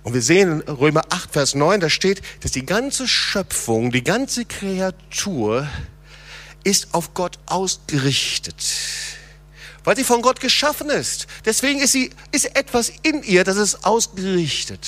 [0.04, 4.04] Und wir sehen in Römer 8, Vers 9, da steht, dass die ganze Schöpfung, die
[4.04, 5.68] ganze Kreatur
[6.64, 8.64] ist auf Gott ausgerichtet
[9.84, 11.28] weil sie von Gott geschaffen ist.
[11.46, 14.86] Deswegen ist sie, ist etwas in ihr, das ist ausgerichtet.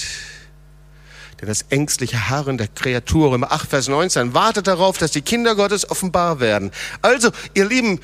[1.39, 5.55] Denn das ängstliche Harren der Kreatur im 8, Vers 19 wartet darauf, dass die Kinder
[5.55, 6.71] Gottes offenbar werden.
[7.01, 7.99] Also, ihr Lieben,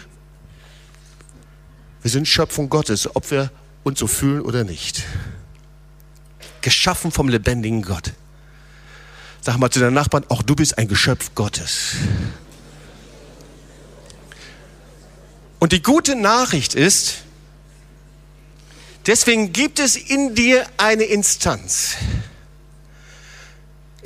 [2.02, 3.52] wir sind Schöpfung Gottes, ob wir
[3.84, 5.04] uns so fühlen oder nicht.
[6.62, 8.14] Geschaffen vom lebendigen Gott.
[9.42, 11.96] Sag mal zu deinen Nachbarn, auch du bist ein Geschöpf Gottes.
[15.60, 17.24] Und die gute Nachricht ist,
[19.06, 21.96] deswegen gibt es in dir eine Instanz.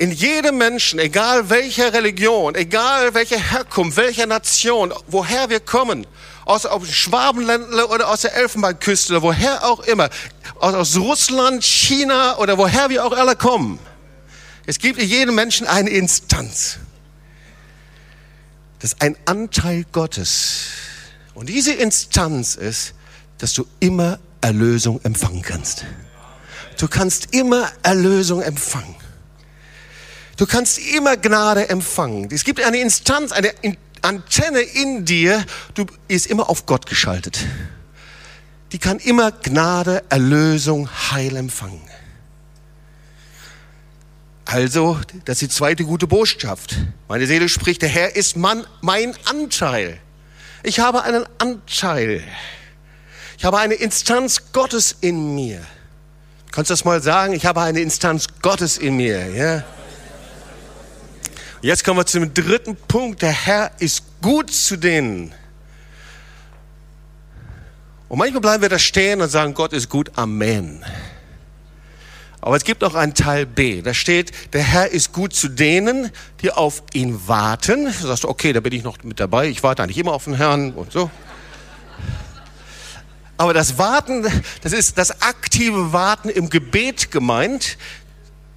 [0.00, 6.06] In jedem Menschen, egal welcher Religion, egal welcher Herkunft, welcher Nation, woher wir kommen,
[6.46, 10.08] aus, aus Schwabenländle oder aus der Elfenbeinküste oder woher auch immer,
[10.58, 13.78] aus, aus Russland, China oder woher wir auch alle kommen.
[14.64, 16.78] Es gibt in jedem Menschen eine Instanz.
[18.78, 20.68] Das ist ein Anteil Gottes
[21.34, 22.94] und diese Instanz ist,
[23.36, 25.84] dass du immer Erlösung empfangen kannst.
[26.78, 28.99] Du kannst immer Erlösung empfangen.
[30.40, 32.30] Du kannst immer Gnade empfangen.
[32.32, 33.52] Es gibt eine Instanz, eine
[34.00, 37.44] Antenne in dir, du ist immer auf Gott geschaltet.
[38.72, 41.82] Die kann immer Gnade, Erlösung, Heil empfangen.
[44.46, 46.74] Also, das ist die zweite gute Botschaft.
[47.06, 49.98] Meine Seele spricht, der Herr ist Mann, mein Anteil.
[50.62, 52.24] Ich habe einen Anteil.
[53.36, 55.60] Ich habe eine Instanz Gottes in mir.
[56.50, 57.34] Kannst du das mal sagen?
[57.34, 59.34] Ich habe eine Instanz Gottes in mir.
[59.34, 59.64] Ja?
[61.62, 63.20] Jetzt kommen wir zum dritten Punkt.
[63.20, 65.34] Der Herr ist gut zu denen.
[68.08, 70.10] Und manchmal bleiben wir da stehen und sagen, Gott ist gut.
[70.16, 70.82] Amen.
[72.40, 73.82] Aber es gibt auch einen Teil B.
[73.82, 77.84] Da steht, der Herr ist gut zu denen, die auf ihn warten.
[77.84, 79.48] Du sagst, okay, da bin ich noch mit dabei.
[79.48, 81.10] Ich warte eigentlich immer auf den Herrn und so.
[83.36, 84.26] Aber das Warten,
[84.62, 87.76] das ist das aktive Warten im Gebet gemeint.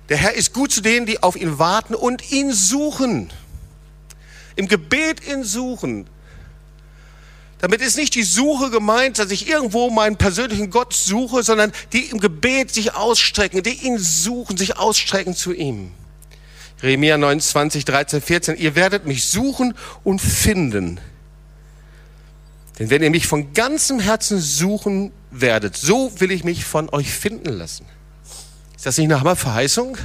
[0.09, 3.31] Der Herr ist gut zu denen, die auf ihn warten und ihn suchen.
[4.55, 6.07] Im Gebet ihn suchen.
[7.59, 12.07] Damit ist nicht die Suche gemeint, dass ich irgendwo meinen persönlichen Gott suche, sondern die
[12.07, 15.93] im Gebet sich ausstrecken, die ihn suchen, sich ausstrecken zu ihm.
[16.81, 18.57] Jeremia 29, 13, 14.
[18.57, 20.99] Ihr werdet mich suchen und finden.
[22.77, 27.09] Denn wenn ihr mich von ganzem Herzen suchen werdet, so will ich mich von euch
[27.09, 27.85] finden lassen.
[28.83, 29.97] Ist das nicht eine Hammerverheißung?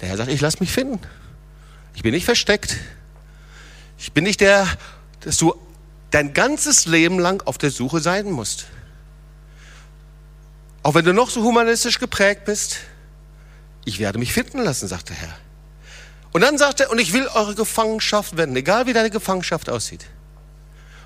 [0.00, 0.98] Der Herr sagt, ich lasse mich finden.
[1.94, 2.76] Ich bin nicht versteckt.
[3.98, 4.66] Ich bin nicht der,
[5.20, 5.54] dass du
[6.10, 8.66] dein ganzes Leben lang auf der Suche sein musst.
[10.82, 12.78] Auch wenn du noch so humanistisch geprägt bist,
[13.84, 15.36] ich werde mich finden lassen, sagt der Herr.
[16.32, 20.04] Und dann sagt er, und ich will eure Gefangenschaft wenden, egal wie deine Gefangenschaft aussieht.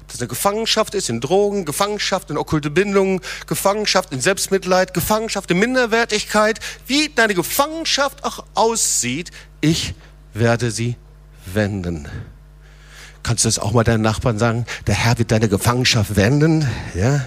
[0.05, 5.51] Ob das eine Gefangenschaft ist in Drogen, Gefangenschaft in okkulte Bindungen, Gefangenschaft in Selbstmitleid, Gefangenschaft
[5.51, 9.31] in Minderwertigkeit, wie deine Gefangenschaft auch aussieht,
[9.63, 9.95] ich
[10.35, 10.97] werde sie
[11.47, 12.07] wenden.
[13.23, 14.67] Kannst du das auch mal deinen Nachbarn sagen?
[14.87, 17.25] Der Herr wird deine Gefangenschaft wenden, ja?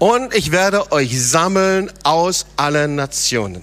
[0.00, 3.62] Und ich werde euch sammeln aus allen Nationen.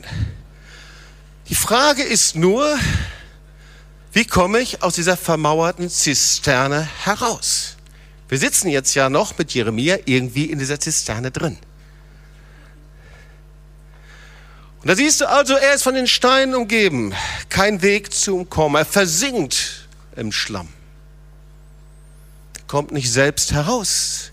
[1.50, 2.80] Die Frage ist nur,
[4.14, 7.78] wie komme ich aus dieser vermauerten Zisterne heraus?
[8.28, 11.58] Wir sitzen jetzt ja noch mit Jeremia irgendwie in dieser Zisterne drin.
[14.82, 17.14] Und da siehst du also, er ist von den Steinen umgeben,
[17.50, 18.76] kein Weg zum Kommen.
[18.76, 20.70] Er versinkt im Schlamm.
[22.58, 24.32] Er kommt nicht selbst heraus.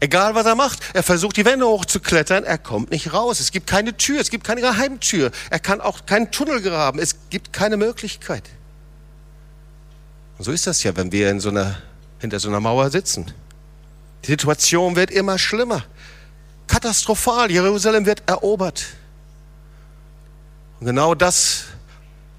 [0.00, 3.40] Egal was er macht, er versucht die Wände hochzuklettern, er kommt nicht raus.
[3.40, 5.30] Es gibt keine Tür, es gibt keine Geheimtür.
[5.48, 8.44] Er kann auch keinen Tunnel graben, es gibt keine Möglichkeit.
[10.38, 11.76] Und so ist das ja, wenn wir so einer,
[12.18, 13.32] hinter so einer Mauer sitzen.
[14.24, 15.84] Die Situation wird immer schlimmer.
[16.66, 17.50] Katastrophal.
[17.50, 18.86] Jerusalem wird erobert.
[20.80, 21.64] Und genau das,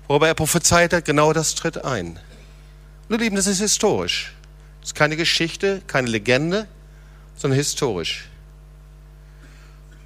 [0.08, 2.20] worüber er prophezeit hat, genau das tritt ein.
[3.08, 4.34] Nur Lieben, das ist historisch.
[4.82, 6.68] Das ist keine Geschichte, keine Legende,
[7.36, 8.30] sondern historisch.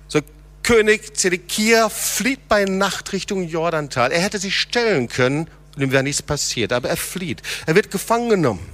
[0.07, 0.19] So,
[0.63, 4.11] König Zedekia flieht bei Nacht Richtung Jordantal.
[4.11, 7.41] Er hätte sich stellen können und ihm wäre nichts passiert, aber er flieht.
[7.65, 8.65] Er wird gefangen genommen.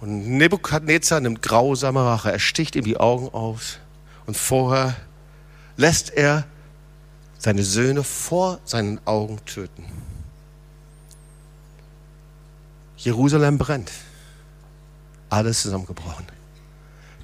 [0.00, 2.32] Und Nebukadnezar nimmt grausame Rache.
[2.32, 3.78] Er sticht ihm die Augen aus.
[4.26, 4.96] Und vorher
[5.76, 6.46] lässt er
[7.38, 9.84] seine Söhne vor seinen Augen töten.
[12.96, 13.90] Jerusalem brennt.
[15.28, 16.26] Alles zusammengebrochen.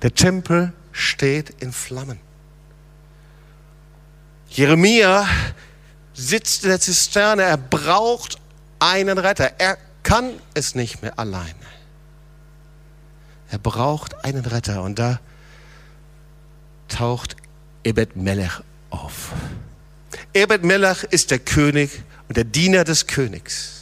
[0.03, 2.19] Der Tempel steht in Flammen.
[4.49, 5.27] Jeremia
[6.17, 7.43] sitzt in der Zisterne.
[7.43, 8.39] Er braucht
[8.79, 9.53] einen Retter.
[9.59, 11.55] Er kann es nicht mehr alleine.
[13.51, 14.83] Er braucht einen Retter.
[14.83, 15.21] Und da
[16.89, 17.37] taucht
[17.85, 19.33] Ebed Melech auf.
[20.33, 23.76] Ebed Melech ist der König und der Diener des Königs.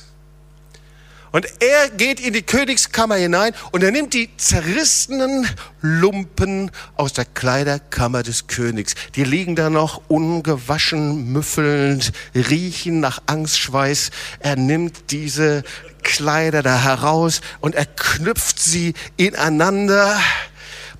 [1.34, 5.48] Und er geht in die Königskammer hinein und er nimmt die zerrissenen
[5.80, 8.94] Lumpen aus der Kleiderkammer des Königs.
[9.16, 14.12] Die liegen da noch ungewaschen, müffelnd, riechen nach Angstschweiß.
[14.38, 15.64] Er nimmt diese
[16.04, 20.16] Kleider da heraus und er knüpft sie ineinander,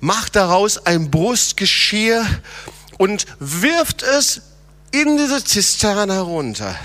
[0.01, 2.25] macht daraus ein Brustgeschirr
[2.97, 4.41] und wirft es
[4.91, 6.75] in diese Zisterne herunter.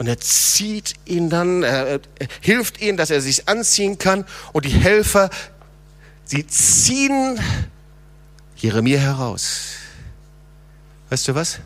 [0.00, 2.00] Und er zieht ihn dann, er,
[2.40, 4.24] hilft ihm, dass er sich anziehen kann.
[4.54, 5.28] Und die Helfer,
[6.24, 7.38] sie ziehen
[8.56, 9.74] Jeremia heraus.
[11.10, 11.58] Weißt du was?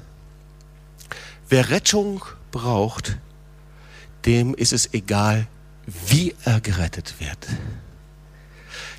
[1.48, 3.18] Wer Rettung braucht,
[4.26, 5.46] dem ist es egal,
[5.86, 7.38] wie er gerettet wird.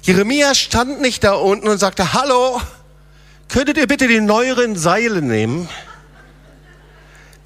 [0.03, 2.61] Jeremia stand nicht da unten und sagte, hallo,
[3.49, 5.67] könntet ihr bitte die neueren Seile nehmen?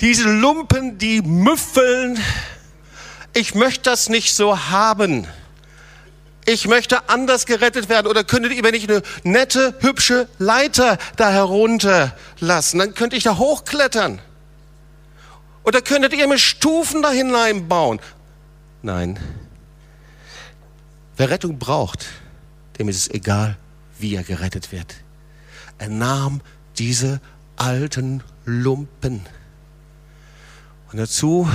[0.02, 2.18] Diese Lumpen, die müffeln.
[3.34, 5.28] Ich möchte das nicht so haben.
[6.46, 8.08] Ich möchte anders gerettet werden.
[8.08, 12.80] Oder könntet ihr mir nicht eine nette, hübsche Leiter da herunterlassen?
[12.80, 14.22] Dann könnte ich da hochklettern.
[15.64, 18.00] Oder könntet ihr mir Stufen da hineinbauen?
[18.82, 19.20] Nein.
[21.18, 22.06] Wer Rettung braucht,
[22.80, 23.58] dem ist es egal,
[24.00, 24.96] wie er gerettet wird.
[25.78, 26.40] Er nahm
[26.78, 27.20] diese
[27.58, 29.26] alten Lumpen
[30.92, 31.50] und dazu,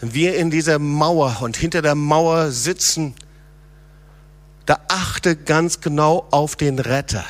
[0.00, 3.14] wenn wir in dieser Mauer und hinter der Mauer sitzen,
[4.66, 7.24] da achte ganz genau auf den Retter.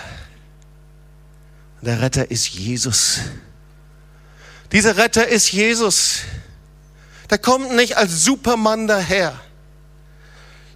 [1.80, 3.20] Und der Retter ist Jesus.
[4.72, 6.20] Dieser Retter ist Jesus.
[7.30, 9.38] Der kommt nicht als Supermann daher,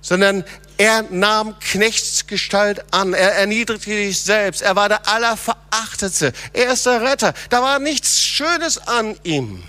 [0.00, 0.44] sondern
[0.78, 3.12] er nahm Knechtsgestalt an.
[3.12, 4.62] Er erniedrigte sich selbst.
[4.62, 6.32] Er war der Allerverachtetste.
[6.52, 7.34] Er ist der Retter.
[7.50, 9.62] Da war nichts Schönes an ihm.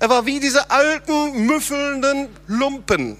[0.00, 3.18] Er war wie diese alten, müffelnden Lumpen.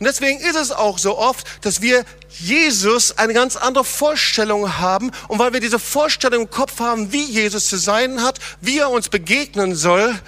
[0.00, 5.10] Und deswegen ist es auch so oft, dass wir Jesus eine ganz andere Vorstellung haben
[5.28, 8.90] und weil wir diese Vorstellung im Kopf haben, wie Jesus zu sein hat, wie er
[8.90, 10.18] uns begegnen soll,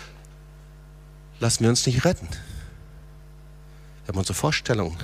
[1.41, 2.29] lassen wir uns nicht retten.
[4.05, 4.99] Wir haben unsere Vorstellungen.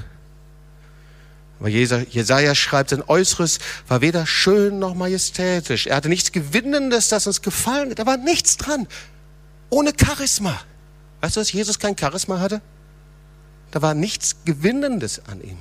[1.58, 5.88] Aber Jesaja schreibt, sein Äußeres war weder schön noch majestätisch.
[5.88, 7.98] Er hatte nichts Gewinnendes, das uns gefallen hat.
[7.98, 8.86] Da war nichts dran.
[9.70, 10.58] Ohne Charisma.
[11.20, 12.60] Weißt du, dass Jesus kein Charisma hatte?
[13.70, 15.58] Da war nichts Gewinnendes an ihm.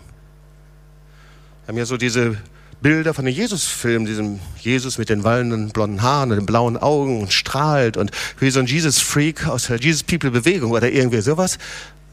[1.64, 2.38] Wir haben ja so diese
[2.82, 7.22] Bilder von den Jesus-Filmen, diesem Jesus mit den wallenden blonden Haaren und den blauen Augen
[7.22, 11.58] und strahlt und wie so ein Jesus-Freak aus der Jesus-People-Bewegung oder irgendwie sowas.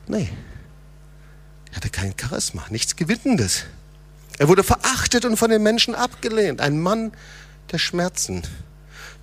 [0.08, 0.30] Nee,
[1.70, 3.64] er hatte kein Charisma, nichts Gewinnendes.
[4.38, 6.60] Er wurde verachtet und von den Menschen abgelehnt.
[6.60, 7.12] Ein Mann
[7.72, 8.42] der Schmerzen,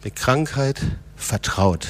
[0.04, 0.82] mit Krankheit
[1.16, 1.88] vertraut.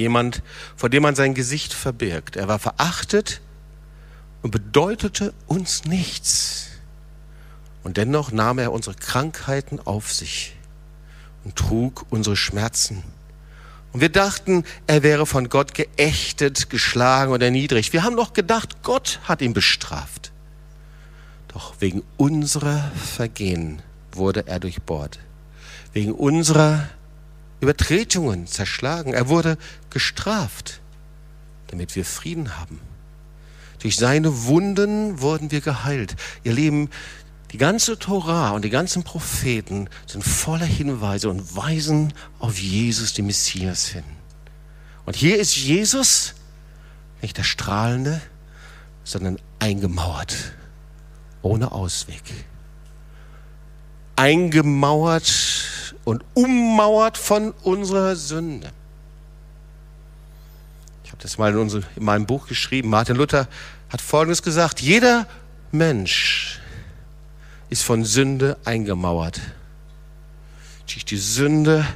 [0.00, 0.42] Jemand,
[0.76, 2.36] vor dem man sein Gesicht verbirgt.
[2.36, 3.40] Er war verachtet
[4.42, 6.68] und bedeutete uns nichts.
[7.82, 10.56] Und dennoch nahm er unsere Krankheiten auf sich
[11.44, 13.02] und trug unsere Schmerzen.
[13.92, 17.92] Und wir dachten, er wäre von Gott geächtet, geschlagen oder erniedrigt.
[17.92, 20.32] Wir haben doch gedacht, Gott hat ihn bestraft.
[21.48, 23.82] Doch wegen unserer Vergehen
[24.12, 25.18] wurde er durchbohrt.
[25.92, 26.88] Wegen unserer
[27.60, 29.12] Übertretungen zerschlagen.
[29.12, 29.58] Er wurde
[29.90, 30.80] gestraft,
[31.68, 32.80] damit wir Frieden haben.
[33.80, 36.16] Durch seine Wunden wurden wir geheilt.
[36.44, 36.90] Ihr Lieben,
[37.52, 43.26] die ganze Torah und die ganzen Propheten sind voller Hinweise und weisen auf Jesus, den
[43.26, 44.04] Messias, hin.
[45.04, 46.34] Und hier ist Jesus
[47.22, 48.20] nicht der Strahlende,
[49.02, 50.36] sondern eingemauert,
[51.42, 52.22] ohne Ausweg.
[54.16, 55.26] Eingemauert
[56.10, 58.72] und ummauert von unserer Sünde.
[61.04, 62.88] Ich habe das mal in, unserem, in meinem Buch geschrieben.
[62.88, 63.46] Martin Luther
[63.90, 64.80] hat Folgendes gesagt.
[64.80, 65.28] Jeder
[65.70, 66.60] Mensch
[67.68, 69.40] ist von Sünde eingemauert.
[70.88, 71.86] Durch die Sünde,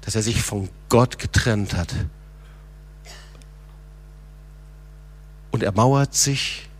[0.00, 1.94] dass er sich von Gott getrennt hat.
[5.50, 6.70] Und er mauert sich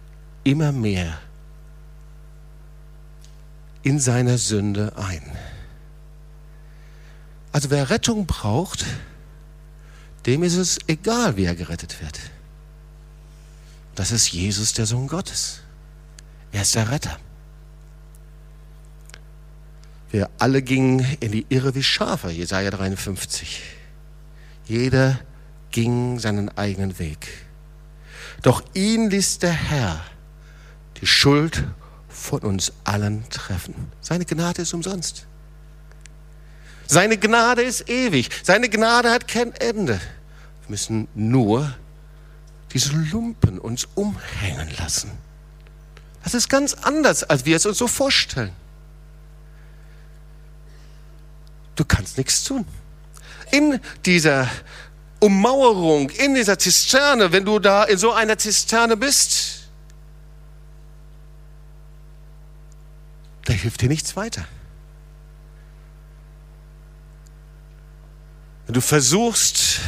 [0.42, 1.18] immer mehr
[3.82, 5.22] in seiner Sünde ein.
[7.56, 8.84] Also wer Rettung braucht,
[10.26, 12.20] dem ist es egal, wie er gerettet wird.
[13.94, 15.62] Das ist Jesus, der Sohn Gottes.
[16.52, 17.18] Er ist der Retter.
[20.10, 23.62] Wir alle gingen in die Irre wie Schafe, Jesaja 53.
[24.66, 25.18] Jeder
[25.70, 27.26] ging seinen eigenen Weg.
[28.42, 30.04] Doch ihn ließ der Herr
[31.00, 31.64] die Schuld
[32.06, 33.90] von uns allen treffen.
[34.02, 35.26] Seine Gnade ist umsonst.
[36.86, 38.30] Seine Gnade ist ewig.
[38.42, 39.94] Seine Gnade hat kein Ende.
[39.94, 41.74] Wir müssen nur
[42.72, 45.10] diese Lumpen uns umhängen lassen.
[46.22, 48.52] Das ist ganz anders, als wir es uns so vorstellen.
[51.76, 52.66] Du kannst nichts tun.
[53.52, 54.48] In dieser
[55.20, 59.68] Ummauerung, in dieser Zisterne, wenn du da in so einer Zisterne bist,
[63.44, 64.46] da hilft dir nichts weiter.
[68.66, 69.80] Wenn du versuchst,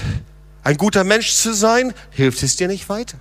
[0.63, 3.19] ein guter Mensch zu sein, hilft es dir nicht weiter.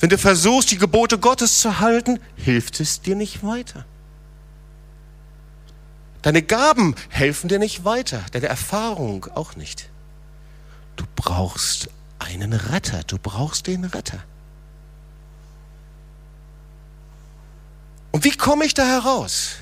[0.00, 3.84] Wenn du versuchst, die Gebote Gottes zu halten, hilft es dir nicht weiter.
[6.22, 9.90] Deine Gaben helfen dir nicht weiter, deine Erfahrung auch nicht.
[10.96, 11.88] Du brauchst
[12.18, 14.18] einen Retter, du brauchst den Retter.
[18.10, 19.56] Und wie komme ich da heraus?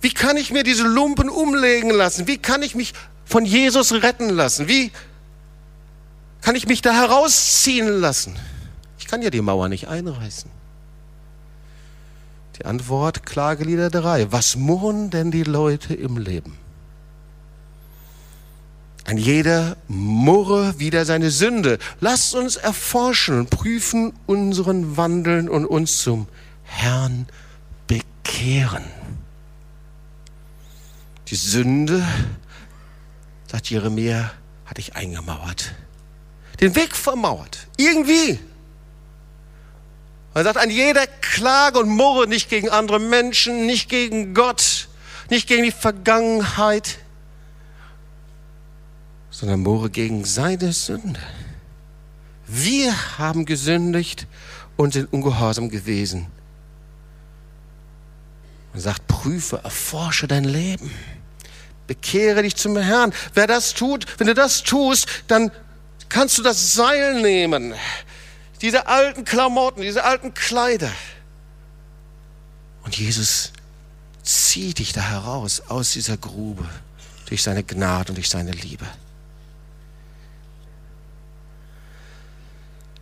[0.00, 2.26] Wie kann ich mir diese Lumpen umlegen lassen?
[2.26, 2.94] Wie kann ich mich
[3.24, 4.68] von Jesus retten lassen?
[4.68, 4.92] Wie
[6.40, 8.36] kann ich mich da herausziehen lassen?
[8.98, 10.50] Ich kann ja die Mauer nicht einreißen.
[12.58, 14.32] Die Antwort, Klagelieder 3.
[14.32, 16.56] Was murren denn die Leute im Leben?
[19.04, 21.78] Ein jeder murre wieder seine Sünde.
[22.00, 26.26] Lasst uns erforschen und prüfen unseren Wandeln und uns zum
[26.64, 27.26] Herrn
[27.86, 28.84] bekehren.
[31.30, 32.06] Die Sünde,
[33.50, 34.30] sagt Jeremia,
[34.64, 35.74] hatte ich eingemauert.
[36.60, 37.66] Den Weg vermauert.
[37.76, 38.38] Irgendwie.
[40.34, 44.88] Er sagt, an jeder Klage und Murre nicht gegen andere Menschen, nicht gegen Gott,
[45.30, 46.98] nicht gegen die Vergangenheit,
[49.30, 51.20] sondern Murre gegen seine Sünde.
[52.46, 54.26] Wir haben gesündigt
[54.76, 56.26] und sind ungehorsam gewesen.
[58.72, 60.90] Und sagt, prüfe, erforsche dein Leben.
[61.88, 63.12] Bekehre dich zum Herrn.
[63.34, 65.50] Wer das tut, wenn du das tust, dann
[66.08, 67.74] kannst du das Seil nehmen
[68.60, 70.90] diese alten Klamotten, diese alten Kleider.
[72.84, 73.52] Und Jesus
[74.22, 76.64] zieht dich da heraus aus dieser Grube
[77.26, 78.86] durch seine Gnade und durch seine Liebe.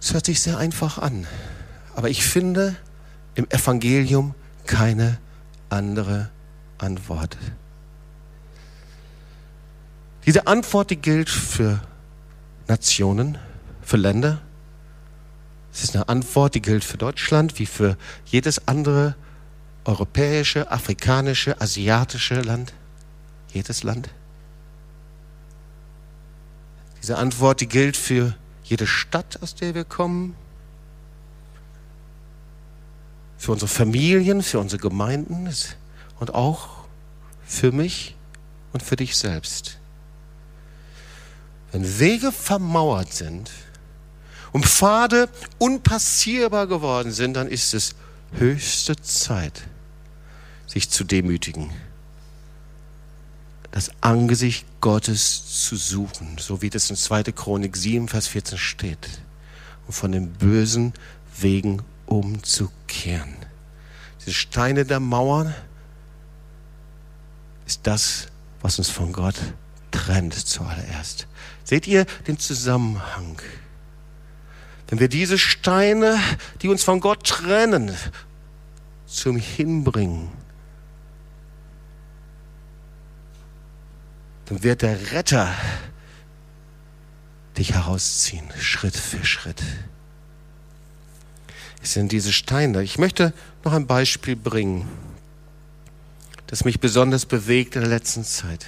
[0.01, 1.27] Es hört sich sehr einfach an,
[1.95, 2.77] aber ich finde
[3.35, 4.35] im Evangelium
[4.67, 5.19] keine
[5.69, 6.31] andere
[6.79, 7.37] Antwort.
[10.27, 11.81] Diese Antwort, die gilt für
[12.67, 13.39] Nationen,
[13.81, 14.43] für Länder.
[15.73, 17.97] Es ist eine Antwort, die gilt für Deutschland wie für
[18.27, 19.15] jedes andere
[19.85, 22.73] europäische, afrikanische, asiatische Land.
[23.53, 24.11] Jedes Land.
[27.01, 30.35] Diese Antwort, die gilt für jede Stadt, aus der wir kommen,
[33.39, 35.49] für unsere Familien, für unsere Gemeinden
[36.19, 36.69] und auch
[37.47, 38.17] für mich
[38.73, 39.79] und für dich selbst.
[41.77, 43.51] Wenn Wege vermauert sind
[44.53, 47.95] und Pfade unpassierbar geworden sind, dann ist es
[48.33, 49.65] höchste Zeit,
[50.67, 51.71] sich zu demütigen,
[53.73, 57.25] das Angesicht Gottes zu suchen, so wie das in 2.
[57.25, 59.11] Chronik 7, Vers 14 steht,
[59.87, 60.95] und von den bösen
[61.39, 63.37] Wegen umzukehren.
[64.21, 65.55] Diese Steine der Mauern
[67.67, 68.29] ist das,
[68.63, 69.37] was uns von Gott
[69.97, 71.27] trennt zuallererst.
[71.65, 73.41] Seht ihr den Zusammenhang?
[74.89, 76.19] Wenn wir diese Steine,
[76.63, 77.97] die uns von Gott trennen,
[79.07, 80.29] zum Hinbringen,
[84.47, 85.53] dann wird der Retter
[87.57, 89.63] dich herausziehen, Schritt für Schritt.
[91.83, 92.83] Es sind diese Steine.
[92.83, 93.33] Ich möchte
[93.65, 94.89] noch ein Beispiel bringen,
[96.47, 98.67] das mich besonders bewegt in der letzten Zeit.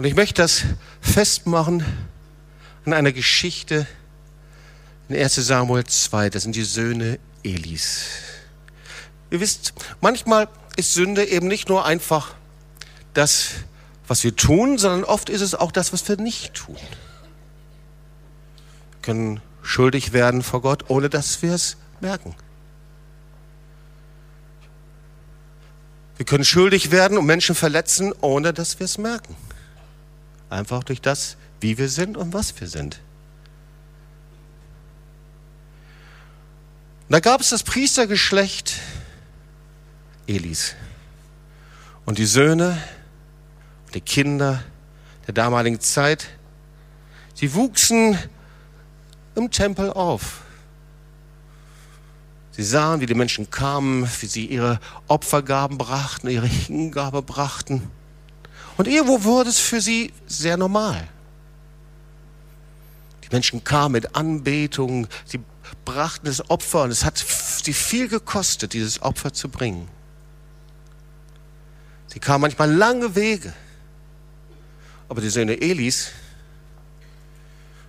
[0.00, 0.62] Und ich möchte das
[1.02, 1.84] festmachen
[2.86, 3.86] an einer Geschichte
[5.10, 6.30] in 1 Samuel 2.
[6.30, 8.06] Das sind die Söhne Elis.
[9.30, 12.34] Ihr wisst, manchmal ist Sünde eben nicht nur einfach
[13.12, 13.50] das,
[14.08, 16.78] was wir tun, sondern oft ist es auch das, was wir nicht tun.
[18.92, 22.34] Wir können schuldig werden vor Gott, ohne dass wir es merken.
[26.16, 29.36] Wir können schuldig werden und Menschen verletzen, ohne dass wir es merken.
[30.50, 33.00] Einfach durch das, wie wir sind und was wir sind.
[37.08, 38.74] Und da gab es das Priestergeschlecht
[40.26, 40.74] Elis.
[42.04, 42.80] Und die Söhne,
[43.94, 44.62] die Kinder
[45.26, 46.28] der damaligen Zeit,
[47.34, 48.18] sie wuchsen
[49.34, 50.42] im Tempel auf.
[52.52, 57.88] Sie sahen, wie die Menschen kamen, wie sie ihre Opfergaben brachten, ihre Hingabe brachten.
[58.80, 61.06] Und irgendwo wurde es für sie sehr normal.
[63.22, 65.40] Die Menschen kamen mit Anbetung, sie
[65.84, 69.86] brachten das Opfer und es hat sie viel gekostet, dieses Opfer zu bringen.
[72.06, 73.52] Sie kamen manchmal lange Wege.
[75.10, 76.12] Aber die Söhne Elis,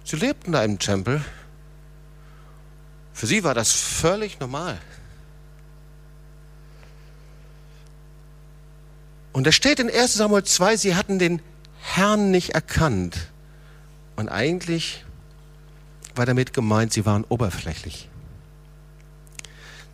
[0.04, 1.24] sie lebten da im Tempel.
[3.14, 4.78] Für sie war das völlig normal.
[9.42, 11.42] Und da steht in 1 Samuel 2, sie hatten den
[11.80, 13.18] Herrn nicht erkannt.
[14.16, 15.04] Und eigentlich
[16.14, 18.08] war damit gemeint, sie waren oberflächlich.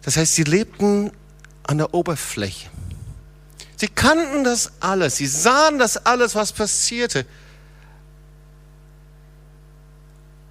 [0.02, 1.12] Das heißt, sie lebten
[1.64, 2.70] an der Oberfläche.
[3.78, 7.26] Sie kannten das alles, sie sahen das alles, was passierte.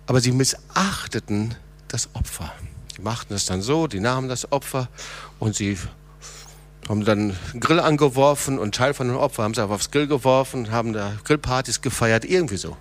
[0.06, 1.54] Aber sie missachteten
[1.88, 2.50] das Opfer.
[2.96, 4.88] Sie machten es dann so, die nahmen das Opfer
[5.38, 5.76] und sie
[6.88, 10.06] haben dann einen Grill angeworfen und Teil von dem Opfer haben sie auf aufs Grill
[10.06, 12.76] geworfen, haben da Grillpartys gefeiert, irgendwie so.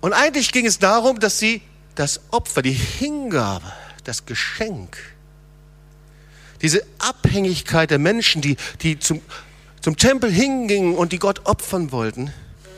[0.00, 1.62] Und eigentlich ging es darum, dass sie
[1.94, 3.72] das Opfer, die Hingabe,
[4.04, 4.96] das Geschenk,
[6.62, 9.20] diese Abhängigkeit der Menschen, die, die zum,
[9.80, 12.32] zum Tempel hingingen und die Gott opfern wollten,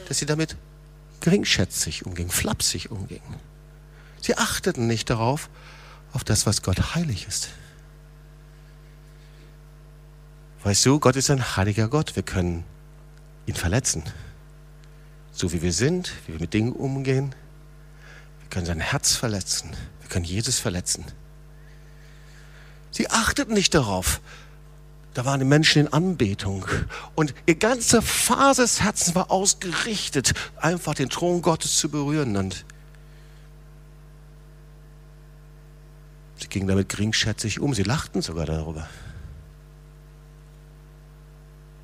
[0.09, 0.57] dass sie damit
[1.21, 3.37] geringschätzig umgingen, flapsig umgingen.
[4.21, 5.49] Sie achteten nicht darauf,
[6.13, 7.49] auf das, was Gott heilig ist.
[10.63, 12.17] Weißt du, Gott ist ein heiliger Gott.
[12.17, 12.65] Wir können
[13.47, 14.03] ihn verletzen.
[15.33, 17.35] So wie wir sind, wie wir mit Dingen umgehen.
[18.41, 19.71] Wir können sein Herz verletzen.
[20.01, 21.05] Wir können Jesus verletzen.
[22.91, 24.21] Sie achteten nicht darauf.
[25.15, 26.67] Da waren die Menschen in Anbetung.
[27.15, 32.37] Und ihr ganze Phase des Herzens war ausgerichtet, einfach den Thron Gottes zu berühren.
[32.37, 32.65] Und
[36.41, 37.75] Sie gingen damit geringschätzig um.
[37.75, 38.89] Sie lachten sogar darüber.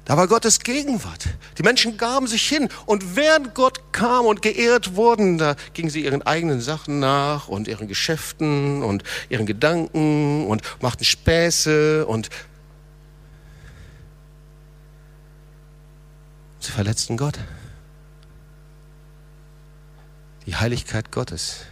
[0.07, 1.27] Da war Gottes Gegenwart.
[1.59, 6.05] Die Menschen gaben sich hin und während Gott kam und geehrt wurden, da gingen sie
[6.05, 12.31] ihren eigenen Sachen nach und ihren Geschäften und ihren Gedanken und machten Späße und
[16.61, 17.41] sie verletzten Gott.
[20.47, 21.67] Die Heiligkeit Gottes.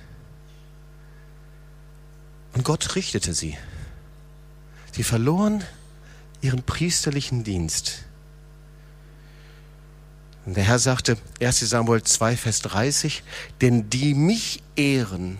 [2.54, 3.56] Und Gott richtete sie.
[4.92, 5.64] Sie verloren
[6.40, 8.04] ihren priesterlichen Dienst.
[10.46, 13.22] Und der Herr sagte, 1 Samuel 2, Vers 30,
[13.60, 15.38] denn die mich ehren,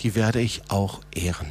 [0.00, 1.50] die werde ich auch ehren.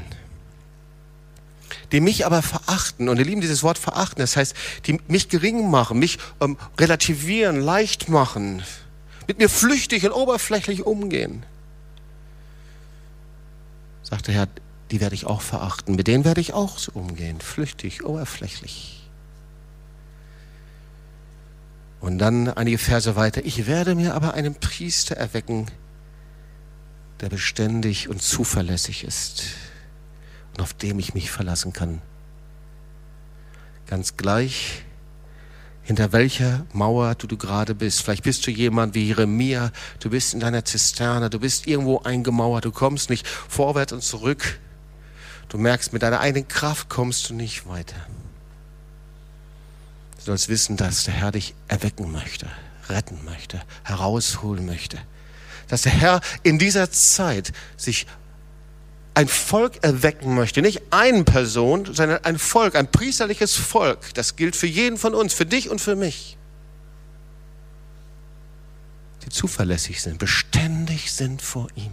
[1.92, 4.54] Die mich aber verachten, und ihr lieben dieses Wort verachten, das heißt,
[4.86, 8.62] die mich gering machen, mich ähm, relativieren, leicht machen,
[9.28, 11.46] mit mir flüchtig und oberflächlich umgehen,
[14.12, 14.48] sagt der Herr,
[14.92, 19.10] die werde ich auch verachten, mit denen werde ich auch so umgehen, flüchtig, oberflächlich.
[22.02, 23.46] Und dann einige Verse weiter.
[23.46, 25.68] Ich werde mir aber einen Priester erwecken,
[27.22, 29.44] der beständig und zuverlässig ist
[30.54, 32.02] und auf dem ich mich verlassen kann.
[33.88, 34.84] Ganz gleich,
[35.92, 38.02] hinter welcher Mauer du, du gerade bist.
[38.02, 42.64] Vielleicht bist du jemand wie Jeremia, du bist in deiner Zisterne, du bist irgendwo eingemauert,
[42.64, 44.58] du kommst nicht vorwärts und zurück.
[45.50, 47.98] Du merkst, mit deiner eigenen Kraft kommst du nicht weiter.
[50.16, 52.48] Du sollst wissen, dass der Herr dich erwecken möchte,
[52.88, 54.98] retten möchte, herausholen möchte.
[55.68, 58.08] Dass der Herr in dieser Zeit sich
[59.14, 60.62] ein Volk erwecken möchte.
[60.62, 64.14] Nicht eine Person, sondern ein Volk, ein priesterliches Volk.
[64.14, 66.38] Das gilt für jeden von uns, für dich und für mich.
[69.26, 71.92] Die zuverlässig sind, beständig sind vor ihm,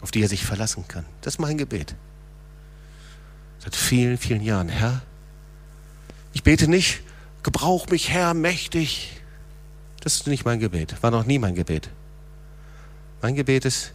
[0.00, 1.04] auf die er sich verlassen kann.
[1.22, 1.94] Das ist mein Gebet.
[3.58, 4.68] Seit vielen, vielen Jahren.
[4.68, 5.02] Herr,
[6.32, 7.00] ich bete nicht,
[7.42, 9.20] gebrauch mich, Herr, mächtig.
[10.00, 11.88] Das ist nicht mein Gebet, war noch nie mein Gebet.
[13.22, 13.92] Mein Gebet ist,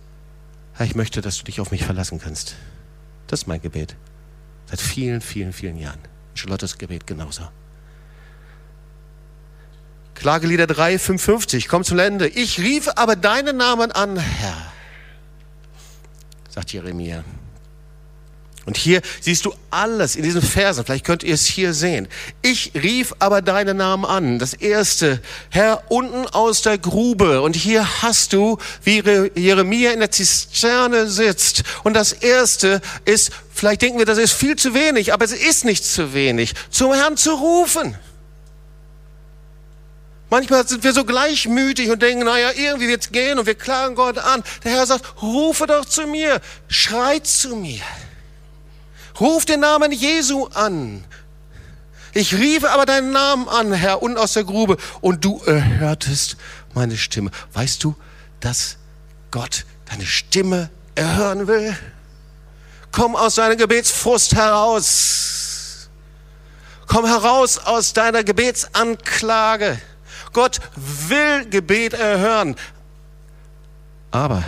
[0.78, 2.56] Herr, ich möchte, dass du dich auf mich verlassen kannst.
[3.26, 3.96] Das ist mein Gebet.
[4.68, 6.00] Seit vielen, vielen, vielen Jahren.
[6.36, 7.48] Charlottes Gebet genauso.
[10.14, 12.28] Klagelieder 3, 55, komm zum Ende.
[12.28, 14.72] Ich rief aber deinen Namen an, Herr,
[16.50, 17.24] sagt Jeremia.
[18.68, 20.84] Und hier siehst du alles in diesen Versen.
[20.84, 22.10] Vielleicht könnt ihr es hier sehen.
[22.42, 24.40] Ich rief aber deinen Namen an.
[24.40, 27.42] Das erste, Herr, unten aus der Grube.
[27.42, 29.02] Und hier hast du, wie
[29.36, 31.64] Jeremia in der Zisterne sitzt.
[31.86, 35.64] Und das erste ist, vielleicht denken wir, das ist viel zu wenig, aber es ist
[35.64, 37.98] nicht zu wenig, zum Herrn zu rufen.
[40.30, 44.18] Manchmal sind wir so gleichmütig und denken, naja, irgendwie wird's gehen und wir klagen Gott
[44.18, 44.44] an.
[44.66, 47.80] Der Herr sagt, rufe doch zu mir, schreit zu mir.
[49.20, 51.04] Ruf den Namen Jesu an.
[52.14, 56.38] Ich rief aber deinen Namen an, Herr, und aus der Grube, und du erhörtest
[56.74, 57.32] meine Stimme.
[57.54, 57.96] Weißt du,
[58.40, 58.78] dass
[59.32, 61.78] Gott deine Stimme erhören will?
[62.92, 65.90] Komm aus deiner Gebetsfrust heraus.
[66.88, 69.80] Komm heraus aus deiner Gebetsanklage.
[70.34, 72.56] Gott will Gebet erhören.
[74.12, 74.44] Aber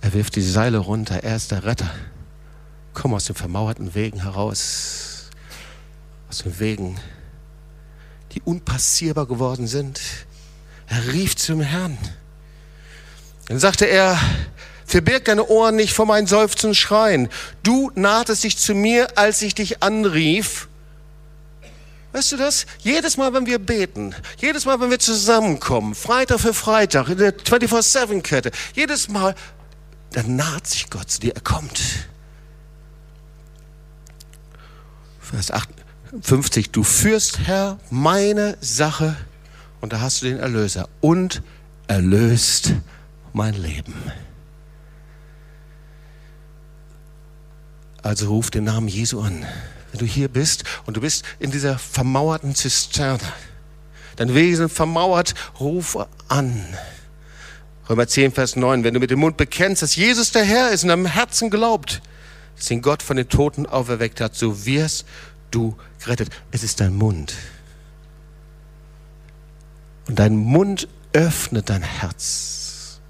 [0.00, 1.22] er wirft die Seile runter.
[1.22, 1.90] Er ist der Retter.
[2.94, 5.28] Komm aus den vermauerten Wegen heraus,
[6.30, 6.98] aus den Wegen,
[8.32, 10.00] die unpassierbar geworden sind.
[10.86, 11.98] Er rief zum Herrn.
[13.48, 14.18] Dann sagte er,
[14.86, 17.28] verbirg deine Ohren nicht vor meinen Seufzen Schreien.
[17.62, 20.68] Du nahtest dich zu mir, als ich dich anrief.
[22.12, 22.64] Weißt du das?
[22.78, 27.36] Jedes Mal, wenn wir beten, jedes Mal, wenn wir zusammenkommen, Freitag für Freitag, in der
[27.36, 29.34] 24-7-Kette, jedes Mal,
[30.12, 31.80] dann naht sich Gott zu dir, er kommt.
[35.24, 39.16] Vers 58, du führst, Herr, meine Sache,
[39.80, 41.42] und da hast du den Erlöser, und
[41.86, 42.74] erlöst
[43.32, 43.94] mein Leben.
[48.02, 49.46] Also ruf den Namen Jesu an.
[49.90, 53.20] Wenn du hier bist und du bist in dieser vermauerten Zisterne,
[54.16, 56.62] dein Wesen vermauert, rufe an.
[57.88, 60.82] Römer 10, Vers 9, wenn du mit dem Mund bekennst, dass Jesus der Herr ist
[60.82, 62.02] und deinem Herzen glaubt,
[62.70, 65.06] ihn Gott von den Toten auferweckt hat, so wirst
[65.50, 66.30] du gerettet.
[66.50, 67.34] Es ist dein Mund.
[70.08, 73.00] Und dein Mund öffnet dein Herz.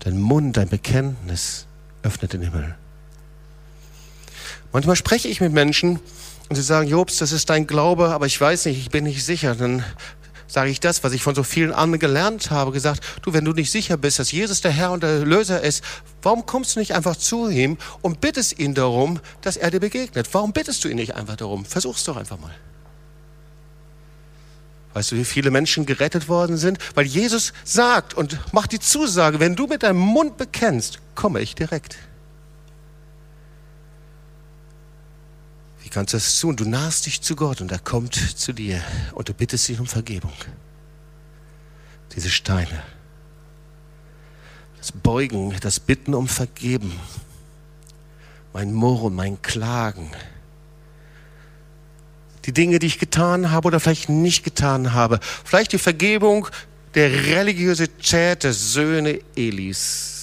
[0.00, 1.66] Dein Mund, dein Bekenntnis
[2.02, 2.76] öffnet den Himmel.
[4.72, 5.98] Manchmal spreche ich mit Menschen
[6.48, 9.24] und sie sagen, Jobs, das ist dein Glaube, aber ich weiß nicht, ich bin nicht
[9.24, 9.54] sicher.
[9.54, 9.84] Dann
[10.48, 13.52] sage ich das, was ich von so vielen anderen gelernt habe, gesagt, du, wenn du
[13.52, 15.84] nicht sicher bist, dass Jesus der Herr und der Löser ist,
[16.22, 20.28] warum kommst du nicht einfach zu ihm und bittest ihn darum, dass er dir begegnet?
[20.32, 21.64] Warum bittest du ihn nicht einfach darum?
[21.64, 22.54] Versuch's doch einfach mal.
[24.94, 26.78] Weißt du, wie viele Menschen gerettet worden sind?
[26.94, 31.54] Weil Jesus sagt und macht die Zusage, wenn du mit deinem Mund bekennst, komme ich
[31.54, 31.98] direkt.
[35.88, 36.54] Wie kannst du das tun?
[36.54, 38.82] Du nahst dich zu Gott und er kommt zu dir
[39.14, 40.34] und du bittest ihn um Vergebung.
[42.14, 42.82] Diese Steine.
[44.76, 46.92] Das Beugen, das Bitten um Vergeben.
[48.52, 50.10] Mein Murren, mein Klagen.
[52.44, 55.20] Die Dinge, die ich getan habe oder vielleicht nicht getan habe.
[55.22, 56.48] Vielleicht die Vergebung
[56.96, 60.17] der Religiosität der Söhne Elis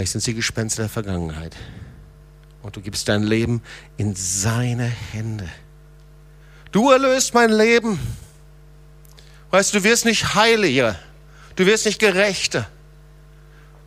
[0.00, 1.54] Vielleicht sind sie Gespenster der Vergangenheit.
[2.62, 3.60] Und du gibst dein Leben
[3.98, 5.46] in seine Hände.
[6.72, 8.00] Du erlöst mein Leben.
[9.50, 10.98] Weißt du, du wirst nicht heiliger.
[11.54, 12.66] Du wirst nicht gerechter.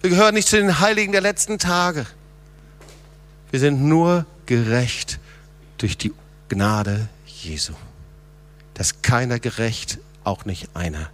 [0.02, 2.06] Wir gehören nicht zu den Heiligen der letzten Tage.
[3.50, 5.18] Wir sind nur gerecht
[5.80, 6.14] durch die
[6.48, 7.74] Gnade Jesu.
[8.76, 11.10] Dass keiner gerecht, auch nicht einer.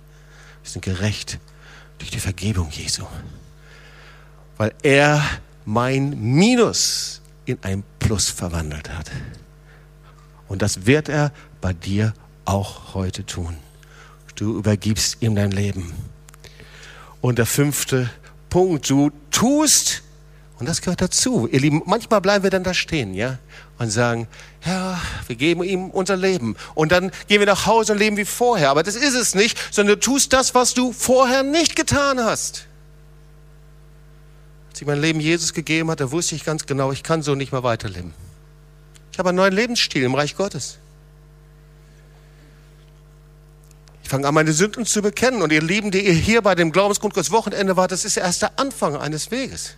[0.62, 1.40] Wir sind gerecht
[2.00, 3.06] durch die Vergebung Jesu
[4.60, 5.24] weil er
[5.64, 9.10] mein Minus in ein Plus verwandelt hat.
[10.50, 11.32] Und das wird er
[11.62, 13.56] bei dir auch heute tun.
[14.36, 15.94] Du übergibst ihm dein Leben.
[17.22, 18.10] Und der fünfte
[18.50, 20.04] Punkt, du tust,
[20.60, 21.48] und das gehört dazu.
[21.48, 23.38] Ihr Lieben, manchmal bleiben wir dann da stehen, ja,
[23.78, 24.28] und sagen,
[24.66, 26.58] ja, wir geben ihm unser Leben.
[26.76, 28.72] Und dann gehen wir nach Hause und leben wie vorher.
[28.72, 32.66] Aber das ist es nicht, sondern du tust das, was du vorher nicht getan hast.
[34.80, 37.36] Als ich mein Leben Jesus gegeben hat, da wusste ich ganz genau, ich kann so
[37.36, 38.14] nicht mehr weiterleben.
[39.12, 40.78] Ich habe einen neuen Lebensstil im Reich Gottes.
[44.04, 45.42] Ich fange an, meine Sünden zu bekennen.
[45.42, 48.58] Und ihr Lieben, die ihr hier bei dem Glaubensgrundkurs Wochenende wart, das ist erst der
[48.58, 49.76] Anfang eines Weges.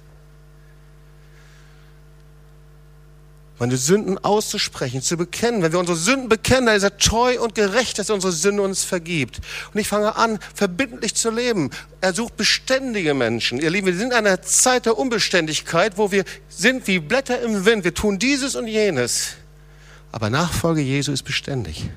[3.62, 5.62] Meine Sünden auszusprechen, zu bekennen.
[5.62, 8.64] Wenn wir unsere Sünden bekennen, dann ist er treu und gerecht, dass er unsere Sünde
[8.64, 9.40] uns vergibt.
[9.72, 11.70] Und ich fange an, verbindlich zu leben.
[12.02, 13.60] Er sucht beständige Menschen.
[13.60, 17.64] Ihr Lieben, wir sind in einer Zeit der Unbeständigkeit, wo wir sind wie Blätter im
[17.64, 17.84] Wind.
[17.84, 19.36] Wir tun dieses und jenes.
[20.12, 21.88] Aber Nachfolge Jesu ist beständig.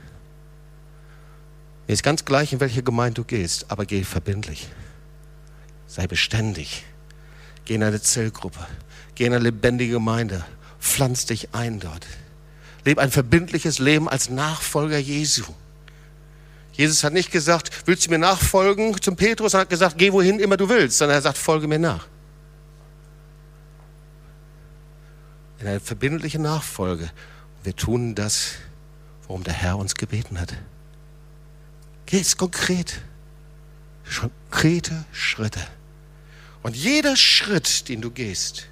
[1.86, 4.68] Mir ist ganz gleich, in welche Gemeinde du gehst, aber geh verbindlich.
[5.86, 6.84] Sei beständig.
[7.64, 8.66] Geh in eine Zellgruppe.
[9.14, 10.44] Geh in eine lebendige Gemeinde
[10.84, 12.06] pflanz dich ein dort.
[12.84, 15.44] Leb ein verbindliches Leben als Nachfolger Jesu.
[16.72, 19.54] Jesus hat nicht gesagt, willst du mir nachfolgen zum Petrus?
[19.54, 22.06] Er hat gesagt, geh wohin immer du willst, sondern er sagt, folge mir nach.
[25.60, 27.10] In eine verbindliche Nachfolge.
[27.62, 28.56] Wir tun das,
[29.26, 30.52] worum der Herr uns gebeten hat.
[32.06, 33.00] Geh es konkret.
[34.50, 35.60] Konkrete Schritte.
[36.62, 38.66] Und jeder Schritt, den du gehst,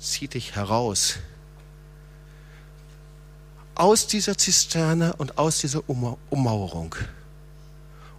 [0.00, 1.18] zieh dich heraus
[3.74, 6.94] aus dieser Zisterne und aus dieser Ummauerung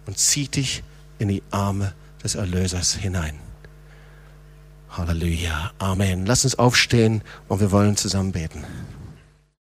[0.06, 0.82] und zieh dich
[1.18, 1.92] in die Arme
[2.24, 3.38] des Erlösers hinein.
[4.90, 5.72] Halleluja.
[5.78, 6.26] Amen.
[6.26, 8.64] Lass uns aufstehen und wir wollen zusammen beten.